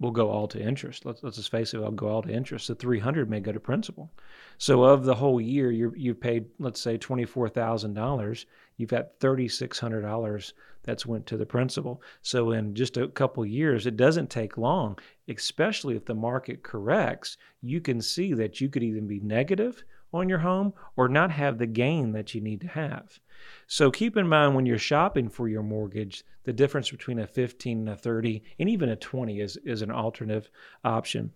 will 0.00 0.10
go 0.10 0.30
all 0.30 0.48
to 0.48 0.60
interest. 0.60 1.04
Let's, 1.04 1.22
let's 1.22 1.36
just 1.36 1.50
face 1.50 1.74
it, 1.74 1.78
I'll 1.78 1.90
go 1.90 2.08
all 2.08 2.22
to 2.22 2.32
interest. 2.32 2.66
So 2.66 2.74
300 2.74 3.28
may 3.28 3.40
go 3.40 3.52
to 3.52 3.60
principal. 3.60 4.10
So 4.56 4.82
of 4.82 5.04
the 5.04 5.14
whole 5.14 5.40
year, 5.40 5.70
you 5.70 5.92
you've 5.94 6.20
paid, 6.20 6.46
let's 6.58 6.80
say, 6.80 6.96
$24,000. 6.96 8.44
You've 8.78 8.90
got 8.90 9.20
$3,600 9.20 10.52
that's 10.82 11.04
went 11.04 11.26
to 11.26 11.36
the 11.36 11.44
principal. 11.44 12.02
So 12.22 12.52
in 12.52 12.74
just 12.74 12.96
a 12.96 13.08
couple 13.08 13.44
years, 13.44 13.86
it 13.86 13.98
doesn't 13.98 14.30
take 14.30 14.56
long, 14.56 14.98
especially 15.28 15.96
if 15.96 16.06
the 16.06 16.14
market 16.14 16.62
corrects, 16.62 17.36
you 17.60 17.82
can 17.82 18.00
see 18.00 18.32
that 18.32 18.60
you 18.60 18.70
could 18.70 18.82
even 18.82 19.06
be 19.06 19.20
negative 19.20 19.84
on 20.12 20.28
your 20.28 20.38
home 20.38 20.72
or 20.96 21.08
not 21.08 21.30
have 21.30 21.58
the 21.58 21.66
gain 21.66 22.12
that 22.12 22.34
you 22.34 22.40
need 22.40 22.60
to 22.62 22.68
have. 22.68 23.18
So 23.66 23.90
keep 23.90 24.16
in 24.16 24.28
mind 24.28 24.54
when 24.54 24.66
you're 24.66 24.78
shopping 24.78 25.28
for 25.28 25.48
your 25.48 25.62
mortgage, 25.62 26.24
the 26.44 26.52
difference 26.52 26.90
between 26.90 27.18
a 27.18 27.26
15 27.26 27.78
and 27.78 27.88
a 27.88 27.96
30 27.96 28.42
and 28.58 28.68
even 28.68 28.88
a 28.88 28.96
20 28.96 29.40
is, 29.40 29.56
is 29.64 29.82
an 29.82 29.90
alternative 29.90 30.50
option. 30.84 31.32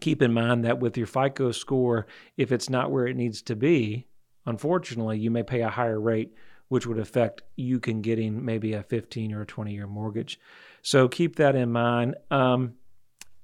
Keep 0.00 0.22
in 0.22 0.32
mind 0.32 0.64
that 0.64 0.78
with 0.78 0.96
your 0.96 1.06
FICO 1.06 1.52
score, 1.52 2.06
if 2.36 2.52
it's 2.52 2.70
not 2.70 2.90
where 2.90 3.06
it 3.06 3.16
needs 3.16 3.42
to 3.42 3.56
be, 3.56 4.06
unfortunately, 4.46 5.18
you 5.18 5.30
may 5.30 5.42
pay 5.42 5.60
a 5.62 5.68
higher 5.68 6.00
rate, 6.00 6.34
which 6.68 6.86
would 6.86 6.98
affect 6.98 7.42
you 7.56 7.80
can 7.80 8.00
getting 8.00 8.44
maybe 8.44 8.74
a 8.74 8.82
15 8.82 9.32
or 9.32 9.42
a 9.42 9.46
20 9.46 9.72
year 9.72 9.86
mortgage. 9.86 10.38
So 10.82 11.08
keep 11.08 11.36
that 11.36 11.56
in 11.56 11.72
mind. 11.72 12.14
Um, 12.30 12.74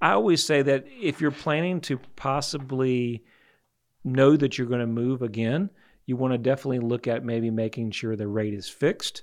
I 0.00 0.12
always 0.12 0.44
say 0.44 0.62
that 0.62 0.84
if 1.00 1.20
you're 1.20 1.30
planning 1.30 1.80
to 1.82 1.98
possibly 2.14 3.24
know 4.04 4.36
that 4.36 4.58
you're 4.58 4.66
going 4.66 4.80
to 4.80 4.86
move 4.86 5.22
again, 5.22 5.70
you 6.06 6.16
want 6.16 6.32
to 6.32 6.38
definitely 6.38 6.80
look 6.80 7.06
at 7.06 7.24
maybe 7.24 7.50
making 7.50 7.90
sure 7.90 8.14
the 8.14 8.28
rate 8.28 8.54
is 8.54 8.68
fixed. 8.68 9.22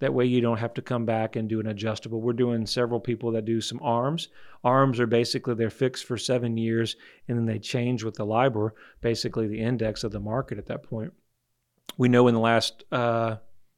That 0.00 0.14
way 0.14 0.24
you 0.24 0.40
don't 0.40 0.58
have 0.58 0.74
to 0.74 0.82
come 0.82 1.04
back 1.04 1.36
and 1.36 1.48
do 1.48 1.60
an 1.60 1.68
adjustable. 1.68 2.20
We're 2.20 2.32
doing 2.32 2.66
several 2.66 2.98
people 2.98 3.30
that 3.32 3.44
do 3.44 3.60
some 3.60 3.78
arms. 3.82 4.28
Arms 4.64 4.98
are 4.98 5.06
basically 5.06 5.54
they're 5.54 5.70
fixed 5.70 6.06
for 6.06 6.18
seven 6.18 6.56
years 6.56 6.96
and 7.28 7.38
then 7.38 7.46
they 7.46 7.60
change 7.60 8.02
with 8.02 8.14
the 8.14 8.26
LIBOR, 8.26 8.74
basically 9.00 9.46
the 9.46 9.60
index 9.60 10.02
of 10.02 10.10
the 10.10 10.18
market 10.18 10.58
at 10.58 10.66
that 10.66 10.82
point. 10.82 11.12
We 11.98 12.08
know 12.08 12.26
in 12.26 12.34
the 12.34 12.40
last 12.40 12.84
uh, 12.90 13.36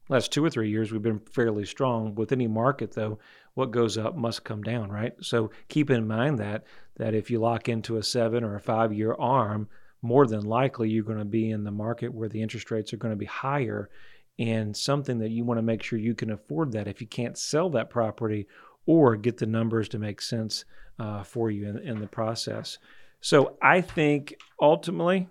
last 0.09 0.31
two 0.31 0.43
or 0.43 0.49
three 0.49 0.69
years 0.69 0.91
we've 0.91 1.01
been 1.01 1.19
fairly 1.19 1.65
strong. 1.65 2.15
With 2.15 2.31
any 2.31 2.47
market 2.47 2.93
though, 2.93 3.19
what 3.53 3.71
goes 3.71 3.97
up 3.97 4.15
must 4.15 4.43
come 4.43 4.63
down, 4.63 4.89
right? 4.89 5.13
So 5.21 5.51
keep 5.67 5.91
in 5.91 6.07
mind 6.07 6.39
that 6.39 6.63
that 6.97 7.13
if 7.13 7.29
you 7.29 7.39
lock 7.39 7.69
into 7.69 7.97
a 7.97 8.03
seven 8.03 8.43
or 8.43 8.55
a 8.55 8.61
five 8.61 8.93
year 8.93 9.13
arm, 9.13 9.67
more 10.05 10.27
than 10.27 10.45
likely 10.45 10.89
you're 10.89 11.03
going 11.03 11.17
to 11.17 11.25
be 11.25 11.49
in 11.49 11.63
the 11.63 11.71
market 11.71 12.13
where 12.13 12.29
the 12.29 12.41
interest 12.41 12.71
rates 12.71 12.93
are 12.93 12.97
going 12.97 13.13
to 13.13 13.17
be 13.17 13.25
higher 13.25 13.89
and 14.37 14.75
something 14.75 15.19
that 15.19 15.31
you 15.31 15.43
want 15.43 15.57
to 15.57 15.63
make 15.63 15.81
sure 15.81 15.97
you 15.97 16.13
can 16.13 16.31
afford 16.31 16.71
that 16.73 16.87
if 16.87 17.01
you 17.01 17.07
can't 17.07 17.37
sell 17.37 17.69
that 17.69 17.89
property 17.89 18.47
or 18.85 19.15
get 19.15 19.37
the 19.37 19.45
numbers 19.45 19.89
to 19.89 19.97
make 19.97 20.21
sense 20.21 20.65
uh, 20.99 21.23
for 21.23 21.49
you 21.49 21.67
in, 21.67 21.79
in 21.79 21.99
the 21.99 22.07
process. 22.07 22.77
So 23.21 23.57
I 23.61 23.81
think 23.81 24.35
ultimately, 24.61 25.27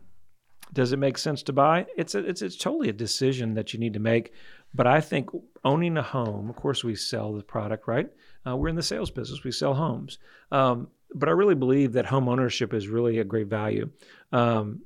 does 0.72 0.92
it 0.92 0.98
make 0.98 1.18
sense 1.18 1.42
to 1.44 1.52
buy? 1.52 1.86
It's 1.96 2.14
a, 2.14 2.18
it's 2.18 2.42
it's 2.42 2.56
totally 2.56 2.88
a 2.88 2.94
decision 2.94 3.54
that 3.54 3.72
you 3.72 3.78
need 3.78 3.92
to 3.92 4.00
make. 4.00 4.32
But 4.74 4.88
I 4.88 5.00
think 5.00 5.30
owning 5.64 5.96
a 5.96 6.02
home, 6.02 6.50
of 6.50 6.56
course, 6.56 6.82
we 6.82 6.96
sell 6.96 7.32
the 7.32 7.44
product, 7.44 7.86
right? 7.86 8.10
Uh, 8.44 8.56
we're 8.56 8.68
in 8.68 8.74
the 8.74 8.82
sales 8.82 9.10
business; 9.10 9.44
we 9.44 9.52
sell 9.52 9.74
homes. 9.74 10.18
Um, 10.50 10.88
but 11.14 11.28
I 11.28 11.32
really 11.32 11.54
believe 11.54 11.92
that 11.92 12.06
home 12.06 12.28
ownership 12.28 12.74
is 12.74 12.88
really 12.88 13.18
a 13.18 13.24
great 13.24 13.48
value. 13.48 13.90
Um, 14.32 14.82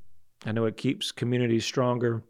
I 0.47 0.53
know 0.53 0.67
it 0.67 0.77
keeps 0.77 1.13
communities 1.13 1.65
stronger. 1.65 2.23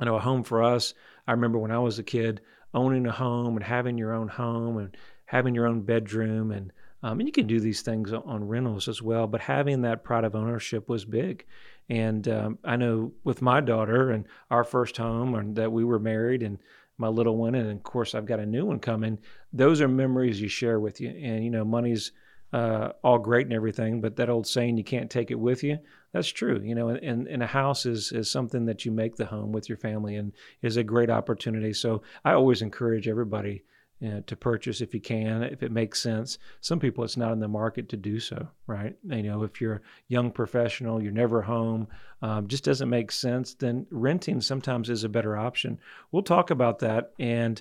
I 0.00 0.04
know 0.04 0.16
a 0.16 0.20
home 0.20 0.44
for 0.44 0.62
us. 0.62 0.94
I 1.26 1.32
remember 1.32 1.58
when 1.58 1.70
I 1.70 1.78
was 1.78 1.98
a 1.98 2.02
kid, 2.02 2.40
owning 2.72 3.06
a 3.06 3.12
home 3.12 3.56
and 3.56 3.64
having 3.64 3.98
your 3.98 4.12
own 4.12 4.28
home 4.28 4.78
and 4.78 4.96
having 5.26 5.54
your 5.54 5.66
own 5.66 5.82
bedroom 5.82 6.50
and 6.50 6.72
um, 7.02 7.20
and 7.20 7.28
you 7.28 7.32
can 7.32 7.46
do 7.46 7.60
these 7.60 7.82
things 7.82 8.14
on 8.14 8.48
rentals 8.48 8.88
as 8.88 9.02
well. 9.02 9.26
But 9.26 9.42
having 9.42 9.82
that 9.82 10.04
pride 10.04 10.24
of 10.24 10.34
ownership 10.34 10.88
was 10.88 11.04
big. 11.04 11.44
And 11.90 12.26
um, 12.28 12.58
I 12.64 12.76
know 12.76 13.12
with 13.24 13.42
my 13.42 13.60
daughter 13.60 14.10
and 14.10 14.24
our 14.50 14.64
first 14.64 14.96
home, 14.96 15.34
and 15.34 15.54
that 15.56 15.70
we 15.70 15.84
were 15.84 15.98
married, 15.98 16.42
and 16.42 16.58
my 16.96 17.08
little 17.08 17.36
one, 17.36 17.54
and 17.54 17.70
of 17.70 17.82
course 17.82 18.14
I've 18.14 18.24
got 18.24 18.40
a 18.40 18.46
new 18.46 18.64
one 18.64 18.78
coming. 18.78 19.18
Those 19.52 19.82
are 19.82 19.88
memories 19.88 20.40
you 20.40 20.48
share 20.48 20.80
with 20.80 20.98
you, 20.98 21.10
and 21.10 21.44
you 21.44 21.50
know 21.50 21.62
money's 21.62 22.12
uh, 22.52 22.90
all 23.02 23.18
great 23.18 23.46
and 23.46 23.52
everything, 23.52 24.00
but 24.00 24.16
that 24.16 24.30
old 24.30 24.46
saying 24.46 24.76
you 24.76 24.84
can't 24.84 25.10
take 25.10 25.30
it 25.30 25.38
with 25.38 25.62
you, 25.62 25.78
that's 26.12 26.28
true. 26.28 26.60
You 26.62 26.74
know, 26.74 26.88
and, 26.88 27.26
and 27.26 27.42
a 27.42 27.46
house 27.46 27.86
is, 27.86 28.12
is 28.12 28.30
something 28.30 28.66
that 28.66 28.84
you 28.84 28.92
make 28.92 29.16
the 29.16 29.26
home 29.26 29.50
with 29.50 29.68
your 29.68 29.78
family 29.78 30.16
and 30.16 30.32
is 30.62 30.76
a 30.76 30.84
great 30.84 31.10
opportunity. 31.10 31.72
So 31.72 32.02
I 32.24 32.32
always 32.32 32.62
encourage 32.62 33.08
everybody 33.08 33.64
you 34.00 34.10
know, 34.10 34.20
to 34.20 34.36
purchase 34.36 34.80
if 34.80 34.92
you 34.92 35.00
can, 35.00 35.42
if 35.42 35.62
it 35.62 35.72
makes 35.72 36.02
sense. 36.02 36.38
Some 36.60 36.78
people, 36.78 37.04
it's 37.04 37.16
not 37.16 37.32
in 37.32 37.40
the 37.40 37.48
market 37.48 37.88
to 37.88 37.96
do 37.96 38.20
so, 38.20 38.48
right? 38.66 38.94
You 39.04 39.22
know, 39.22 39.44
if 39.44 39.60
you're 39.60 39.76
a 39.76 39.80
young 40.08 40.30
professional, 40.30 41.02
you're 41.02 41.12
never 41.12 41.42
home, 41.42 41.88
um, 42.20 42.46
just 42.46 42.64
doesn't 42.64 42.90
make 42.90 43.10
sense, 43.10 43.54
then 43.54 43.86
renting 43.90 44.40
sometimes 44.40 44.90
is 44.90 45.04
a 45.04 45.08
better 45.08 45.36
option. 45.36 45.78
We'll 46.12 46.22
talk 46.22 46.50
about 46.50 46.80
that. 46.80 47.12
And 47.18 47.60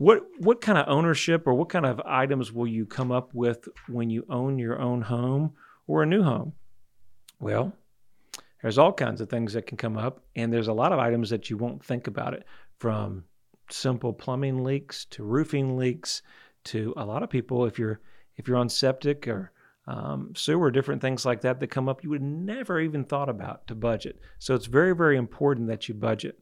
what 0.00 0.22
what 0.38 0.62
kind 0.62 0.78
of 0.78 0.88
ownership 0.88 1.46
or 1.46 1.52
what 1.52 1.68
kind 1.68 1.84
of 1.84 2.00
items 2.06 2.50
will 2.50 2.66
you 2.66 2.86
come 2.86 3.12
up 3.12 3.34
with 3.34 3.68
when 3.86 4.08
you 4.08 4.24
own 4.30 4.58
your 4.58 4.80
own 4.80 5.02
home 5.02 5.52
or 5.86 6.02
a 6.02 6.06
new 6.06 6.22
home? 6.22 6.54
Well, 7.38 7.74
there's 8.62 8.78
all 8.78 8.94
kinds 8.94 9.20
of 9.20 9.28
things 9.28 9.52
that 9.52 9.66
can 9.66 9.76
come 9.76 9.98
up, 9.98 10.22
and 10.34 10.50
there's 10.50 10.68
a 10.68 10.72
lot 10.72 10.92
of 10.92 10.98
items 10.98 11.28
that 11.28 11.50
you 11.50 11.58
won't 11.58 11.84
think 11.84 12.06
about 12.06 12.32
it 12.32 12.44
from 12.78 13.24
simple 13.68 14.14
plumbing 14.14 14.64
leaks 14.64 15.04
to 15.10 15.22
roofing 15.22 15.76
leaks 15.76 16.22
to 16.64 16.94
a 16.96 17.04
lot 17.04 17.22
of 17.22 17.28
people 17.28 17.66
if 17.66 17.78
you're 17.78 18.00
if 18.38 18.48
you're 18.48 18.56
on 18.56 18.70
septic 18.70 19.28
or 19.28 19.52
um, 19.86 20.32
sewer, 20.34 20.70
different 20.70 21.02
things 21.02 21.26
like 21.26 21.42
that 21.42 21.60
that 21.60 21.66
come 21.66 21.90
up 21.90 22.02
you 22.02 22.08
would 22.08 22.22
never 22.22 22.80
even 22.80 23.04
thought 23.04 23.28
about 23.28 23.66
to 23.66 23.74
budget. 23.74 24.18
So 24.38 24.54
it's 24.54 24.64
very, 24.64 24.94
very 24.94 25.18
important 25.18 25.68
that 25.68 25.90
you 25.90 25.94
budget. 25.94 26.38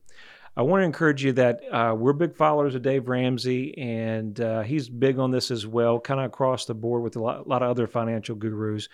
I 0.57 0.63
want 0.63 0.81
to 0.81 0.85
encourage 0.85 1.25
you 1.25 1.33
that 1.33 1.61
uh, 1.71 1.95
we're 1.97 2.13
big 2.13 2.35
followers 2.35 2.75
of 2.75 2.83
Dave 2.83 3.09
Ramsey, 3.09 3.77
and 3.79 4.41
uh, 4.41 4.63
he's 4.63 4.89
big 4.89 5.19
on 5.19 5.31
this 5.31 5.51
as 5.51 5.67
well, 5.67 6.01
kind 6.01 6.19
of 6.21 6.27
across 6.27 6.65
the 6.65 6.75
board 6.75 7.03
with 7.03 7.17
a 7.17 7.21
lot, 7.21 7.47
a 7.47 7.49
lot 7.49 7.63
of 7.63 7.71
other 7.71 7.87
financial 7.87 8.35
gurus. 8.35 8.89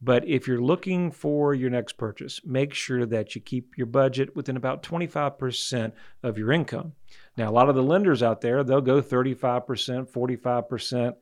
But 0.00 0.28
if 0.28 0.46
you're 0.46 0.60
looking 0.60 1.10
for 1.10 1.54
your 1.54 1.70
next 1.70 1.94
purchase, 1.94 2.40
make 2.44 2.72
sure 2.72 3.04
that 3.06 3.34
you 3.34 3.40
keep 3.40 3.76
your 3.76 3.86
budget 3.86 4.36
within 4.36 4.56
about 4.56 4.84
25% 4.84 5.92
of 6.22 6.38
your 6.38 6.52
income. 6.52 6.92
Now, 7.36 7.50
a 7.50 7.52
lot 7.52 7.68
of 7.68 7.74
the 7.74 7.82
lenders 7.82 8.22
out 8.22 8.40
there, 8.40 8.62
they'll 8.62 8.80
go 8.80 9.02
35%, 9.02 10.08
45%. 10.08 11.14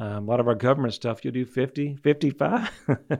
Um, 0.00 0.26
a 0.26 0.30
lot 0.30 0.40
of 0.40 0.48
our 0.48 0.56
government 0.56 0.92
stuff, 0.92 1.24
you'll 1.24 1.32
do 1.32 1.44
50, 1.44 1.96
55. 2.02 2.70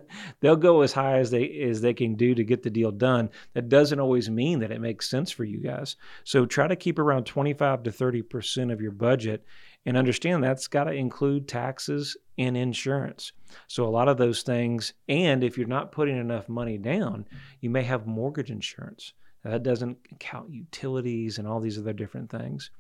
They'll 0.40 0.56
go 0.56 0.80
as 0.80 0.92
high 0.92 1.18
as 1.18 1.30
they 1.30 1.60
as 1.60 1.80
they 1.80 1.94
can 1.94 2.16
do 2.16 2.34
to 2.34 2.42
get 2.42 2.64
the 2.64 2.70
deal 2.70 2.90
done. 2.90 3.30
That 3.52 3.68
doesn't 3.68 4.00
always 4.00 4.28
mean 4.28 4.58
that 4.58 4.72
it 4.72 4.80
makes 4.80 5.08
sense 5.08 5.30
for 5.30 5.44
you 5.44 5.58
guys. 5.58 5.94
So 6.24 6.46
try 6.46 6.66
to 6.66 6.74
keep 6.74 6.98
around 6.98 7.26
25 7.26 7.84
to 7.84 7.92
30 7.92 8.22
percent 8.22 8.70
of 8.72 8.80
your 8.80 8.90
budget, 8.90 9.44
and 9.86 9.96
understand 9.96 10.42
that's 10.42 10.66
got 10.66 10.84
to 10.84 10.92
include 10.92 11.46
taxes 11.46 12.16
and 12.38 12.56
insurance. 12.56 13.30
So 13.68 13.84
a 13.84 13.88
lot 13.88 14.08
of 14.08 14.18
those 14.18 14.42
things, 14.42 14.94
and 15.08 15.44
if 15.44 15.56
you're 15.56 15.68
not 15.68 15.92
putting 15.92 16.18
enough 16.18 16.48
money 16.48 16.76
down, 16.76 17.26
you 17.60 17.70
may 17.70 17.82
have 17.82 18.08
mortgage 18.08 18.50
insurance. 18.50 19.12
that 19.44 19.62
doesn't 19.62 19.98
count 20.18 20.50
utilities 20.50 21.38
and 21.38 21.46
all 21.46 21.60
these 21.60 21.78
other 21.78 21.92
different 21.92 22.30
things. 22.30 22.70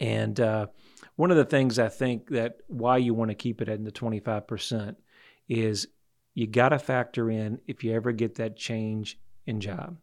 And 0.00 0.38
uh, 0.40 0.66
one 1.16 1.30
of 1.30 1.36
the 1.36 1.44
things 1.44 1.78
I 1.78 1.88
think 1.88 2.28
that 2.30 2.58
why 2.66 2.98
you 2.98 3.14
want 3.14 3.30
to 3.30 3.34
keep 3.34 3.60
it 3.62 3.68
at 3.68 3.82
the 3.84 3.92
25% 3.92 4.96
is 5.48 5.88
you 6.34 6.46
got 6.46 6.70
to 6.70 6.78
factor 6.78 7.30
in 7.30 7.60
if 7.66 7.82
you 7.82 7.94
ever 7.94 8.12
get 8.12 8.36
that 8.36 8.56
change 8.56 9.18
in 9.46 9.60
job. 9.60 9.96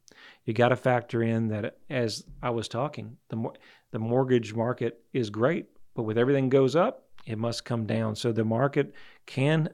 You 0.45 0.53
got 0.53 0.69
to 0.69 0.75
factor 0.75 1.21
in 1.21 1.49
that 1.49 1.77
as 1.89 2.23
I 2.41 2.49
was 2.49 2.67
talking, 2.67 3.17
the 3.29 3.51
the 3.91 3.99
mortgage 3.99 4.53
market 4.53 5.03
is 5.13 5.29
great, 5.29 5.67
but 5.93 6.03
with 6.03 6.17
everything 6.17 6.49
goes 6.49 6.75
up, 6.75 7.05
it 7.25 7.37
must 7.37 7.65
come 7.65 7.85
down. 7.85 8.15
So 8.15 8.31
the 8.31 8.43
market 8.43 8.93
can 9.27 9.69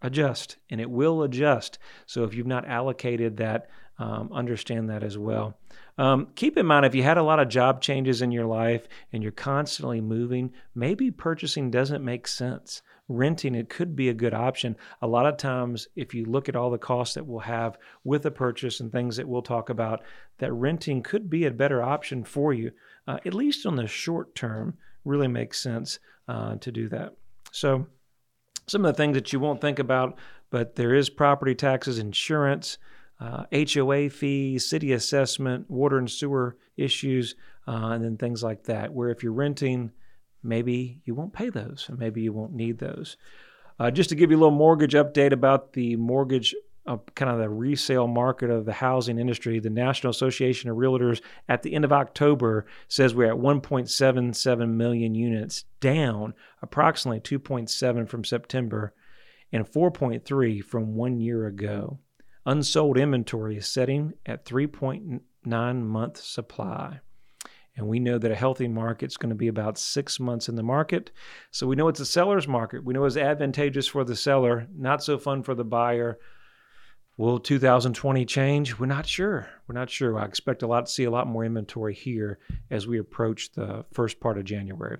adjust 0.00 0.56
and 0.70 0.80
it 0.80 0.88
will 0.88 1.22
adjust. 1.22 1.78
So 2.06 2.22
if 2.24 2.34
you've 2.34 2.46
not 2.46 2.68
allocated 2.68 3.38
that, 3.38 3.68
um, 3.98 4.30
understand 4.32 4.90
that 4.90 5.02
as 5.02 5.18
well. 5.18 5.58
Um, 5.98 6.28
keep 6.36 6.56
in 6.56 6.66
mind 6.66 6.86
if 6.86 6.94
you 6.94 7.02
had 7.02 7.18
a 7.18 7.22
lot 7.22 7.40
of 7.40 7.48
job 7.48 7.82
changes 7.82 8.22
in 8.22 8.30
your 8.30 8.46
life 8.46 8.86
and 9.12 9.22
you're 9.22 9.32
constantly 9.32 10.00
moving, 10.00 10.52
maybe 10.74 11.10
purchasing 11.10 11.70
doesn't 11.70 12.04
make 12.04 12.28
sense. 12.28 12.82
Renting 13.08 13.54
it 13.54 13.70
could 13.70 13.96
be 13.96 14.08
a 14.08 14.14
good 14.14 14.34
option. 14.34 14.76
A 15.02 15.06
lot 15.06 15.26
of 15.26 15.38
times, 15.38 15.88
if 15.96 16.14
you 16.14 16.26
look 16.26 16.48
at 16.48 16.54
all 16.54 16.70
the 16.70 16.78
costs 16.78 17.14
that 17.14 17.26
we'll 17.26 17.40
have 17.40 17.78
with 18.04 18.26
a 18.26 18.30
purchase 18.30 18.80
and 18.80 18.92
things 18.92 19.16
that 19.16 19.26
we'll 19.26 19.42
talk 19.42 19.70
about, 19.70 20.02
that 20.38 20.52
renting 20.52 21.02
could 21.02 21.30
be 21.30 21.46
a 21.46 21.50
better 21.50 21.82
option 21.82 22.22
for 22.22 22.52
you, 22.52 22.70
uh, 23.08 23.18
at 23.24 23.34
least 23.34 23.66
on 23.66 23.76
the 23.76 23.86
short 23.86 24.34
term. 24.34 24.76
Really 25.04 25.26
makes 25.26 25.58
sense 25.58 25.98
uh, 26.28 26.56
to 26.56 26.70
do 26.70 26.88
that. 26.90 27.14
So, 27.50 27.86
some 28.66 28.84
of 28.84 28.94
the 28.94 28.96
things 28.96 29.14
that 29.14 29.32
you 29.32 29.40
won't 29.40 29.62
think 29.62 29.78
about, 29.78 30.18
but 30.50 30.76
there 30.76 30.94
is 30.94 31.08
property 31.08 31.54
taxes, 31.54 31.98
insurance 31.98 32.76
uh, 33.20 33.44
HOA 33.52 34.10
fees, 34.10 34.68
city 34.68 34.92
assessment, 34.92 35.70
water 35.70 35.98
and 35.98 36.10
sewer 36.10 36.56
issues, 36.76 37.34
uh, 37.66 37.90
and 37.92 38.04
then 38.04 38.16
things 38.16 38.42
like 38.42 38.64
that. 38.64 38.92
Where 38.92 39.10
if 39.10 39.22
you're 39.22 39.32
renting, 39.32 39.90
maybe 40.42 41.00
you 41.04 41.14
won't 41.14 41.32
pay 41.32 41.50
those, 41.50 41.86
and 41.88 41.98
maybe 41.98 42.22
you 42.22 42.32
won't 42.32 42.54
need 42.54 42.78
those. 42.78 43.16
Uh, 43.78 43.90
just 43.90 44.08
to 44.10 44.16
give 44.16 44.30
you 44.30 44.36
a 44.36 44.40
little 44.40 44.56
mortgage 44.56 44.94
update 44.94 45.32
about 45.32 45.72
the 45.72 45.96
mortgage, 45.96 46.54
uh, 46.86 46.96
kind 47.14 47.30
of 47.30 47.38
the 47.38 47.48
resale 47.48 48.08
market 48.08 48.50
of 48.50 48.64
the 48.64 48.72
housing 48.72 49.18
industry, 49.18 49.60
the 49.60 49.70
National 49.70 50.10
Association 50.10 50.70
of 50.70 50.76
Realtors 50.76 51.20
at 51.48 51.62
the 51.62 51.74
end 51.74 51.84
of 51.84 51.92
October 51.92 52.66
says 52.88 53.14
we're 53.14 53.30
at 53.30 53.38
1.77 53.38 54.70
million 54.70 55.14
units, 55.14 55.64
down 55.80 56.34
approximately 56.62 57.20
2.7 57.20 58.08
from 58.08 58.24
September 58.24 58.94
and 59.52 59.70
4.3 59.70 60.64
from 60.64 60.94
one 60.94 61.18
year 61.18 61.46
ago. 61.46 61.98
Unsold 62.46 62.98
inventory 62.98 63.56
is 63.56 63.66
setting 63.66 64.14
at 64.26 64.44
3.9 64.44 65.82
month 65.82 66.16
supply. 66.16 67.00
And 67.76 67.86
we 67.86 68.00
know 68.00 68.18
that 68.18 68.32
a 68.32 68.36
healthy 68.36 68.66
market 68.66 69.06
is 69.06 69.16
going 69.16 69.30
to 69.30 69.36
be 69.36 69.46
about 69.46 69.78
six 69.78 70.18
months 70.18 70.48
in 70.48 70.56
the 70.56 70.64
market. 70.64 71.12
So 71.52 71.66
we 71.66 71.76
know 71.76 71.86
it's 71.86 72.00
a 72.00 72.06
seller's 72.06 72.48
market. 72.48 72.84
We 72.84 72.92
know 72.92 73.04
it's 73.04 73.16
advantageous 73.16 73.86
for 73.86 74.02
the 74.02 74.16
seller, 74.16 74.66
not 74.76 75.02
so 75.02 75.16
fun 75.16 75.44
for 75.44 75.54
the 75.54 75.64
buyer. 75.64 76.18
Will 77.16 77.38
2020 77.38 78.24
change? 78.24 78.78
We're 78.78 78.86
not 78.86 79.06
sure. 79.06 79.48
We're 79.66 79.74
not 79.74 79.90
sure. 79.90 80.18
I 80.18 80.24
expect 80.24 80.62
a 80.62 80.66
lot 80.66 80.86
to 80.86 80.92
see 80.92 81.04
a 81.04 81.10
lot 81.10 81.28
more 81.28 81.44
inventory 81.44 81.94
here 81.94 82.40
as 82.70 82.88
we 82.88 82.98
approach 82.98 83.52
the 83.52 83.84
first 83.92 84.18
part 84.18 84.38
of 84.38 84.44
January. 84.44 84.98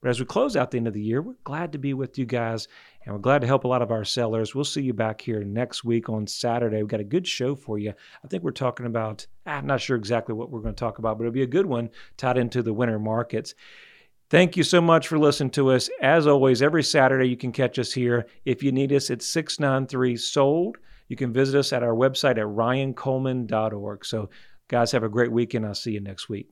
But 0.00 0.10
as 0.10 0.20
we 0.20 0.26
close 0.26 0.56
out 0.56 0.70
the 0.70 0.78
end 0.78 0.88
of 0.88 0.94
the 0.94 1.02
year, 1.02 1.20
we're 1.20 1.34
glad 1.44 1.72
to 1.72 1.78
be 1.78 1.94
with 1.94 2.16
you 2.16 2.26
guys 2.26 2.68
and 3.04 3.14
we're 3.14 3.20
glad 3.20 3.40
to 3.40 3.46
help 3.46 3.64
a 3.64 3.68
lot 3.68 3.82
of 3.82 3.90
our 3.90 4.04
sellers. 4.04 4.54
We'll 4.54 4.64
see 4.64 4.82
you 4.82 4.92
back 4.92 5.20
here 5.20 5.42
next 5.42 5.84
week 5.84 6.08
on 6.08 6.26
Saturday. 6.26 6.78
We've 6.78 6.88
got 6.88 7.00
a 7.00 7.04
good 7.04 7.26
show 7.26 7.54
for 7.54 7.78
you. 7.78 7.94
I 8.22 8.28
think 8.28 8.42
we're 8.42 8.50
talking 8.50 8.86
about, 8.86 9.26
ah, 9.46 9.52
I'm 9.52 9.66
not 9.66 9.80
sure 9.80 9.96
exactly 9.96 10.34
what 10.34 10.50
we're 10.50 10.60
going 10.60 10.74
to 10.74 10.78
talk 10.78 10.98
about, 10.98 11.16
but 11.16 11.24
it'll 11.24 11.32
be 11.32 11.42
a 11.42 11.46
good 11.46 11.66
one 11.66 11.90
tied 12.16 12.36
into 12.36 12.62
the 12.62 12.74
winter 12.74 12.98
markets. 12.98 13.54
Thank 14.28 14.56
you 14.56 14.62
so 14.62 14.80
much 14.80 15.08
for 15.08 15.18
listening 15.18 15.50
to 15.50 15.70
us. 15.70 15.90
As 16.02 16.26
always, 16.26 16.62
every 16.62 16.84
Saturday 16.84 17.28
you 17.28 17.36
can 17.36 17.52
catch 17.52 17.78
us 17.78 17.92
here. 17.92 18.26
If 18.44 18.62
you 18.62 18.70
need 18.70 18.92
us, 18.92 19.10
it's 19.10 19.26
693 19.26 20.16
Sold. 20.16 20.76
You 21.08 21.16
can 21.16 21.32
visit 21.32 21.58
us 21.58 21.72
at 21.72 21.82
our 21.82 21.94
website 21.94 22.38
at 22.38 22.46
ryancoleman.org. 22.46 24.04
So, 24.04 24.30
guys, 24.68 24.92
have 24.92 25.02
a 25.02 25.08
great 25.08 25.32
weekend. 25.32 25.66
I'll 25.66 25.74
see 25.74 25.92
you 25.92 26.00
next 26.00 26.28
week. 26.28 26.48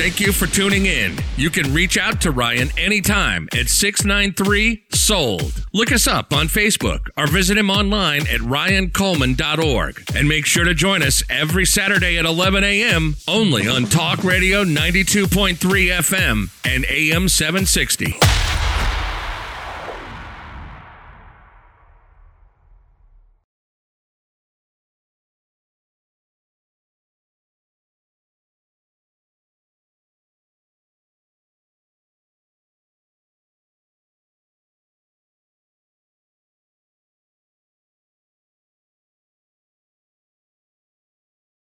Thank 0.00 0.18
you 0.18 0.32
for 0.32 0.46
tuning 0.46 0.86
in. 0.86 1.18
You 1.36 1.50
can 1.50 1.74
reach 1.74 1.98
out 1.98 2.22
to 2.22 2.30
Ryan 2.30 2.70
anytime 2.78 3.48
at 3.52 3.68
693 3.68 4.84
Sold. 4.94 5.66
Look 5.74 5.92
us 5.92 6.06
up 6.06 6.32
on 6.32 6.46
Facebook 6.48 7.08
or 7.18 7.26
visit 7.26 7.58
him 7.58 7.68
online 7.68 8.22
at 8.22 8.40
ryancoleman.org. 8.40 10.02
And 10.14 10.26
make 10.26 10.46
sure 10.46 10.64
to 10.64 10.72
join 10.72 11.02
us 11.02 11.22
every 11.28 11.66
Saturday 11.66 12.16
at 12.16 12.24
11 12.24 12.64
a.m. 12.64 13.16
only 13.28 13.68
on 13.68 13.84
Talk 13.84 14.24
Radio 14.24 14.64
92.3 14.64 15.56
FM 15.58 16.48
and 16.64 16.86
AM 16.86 17.28
760. 17.28 18.79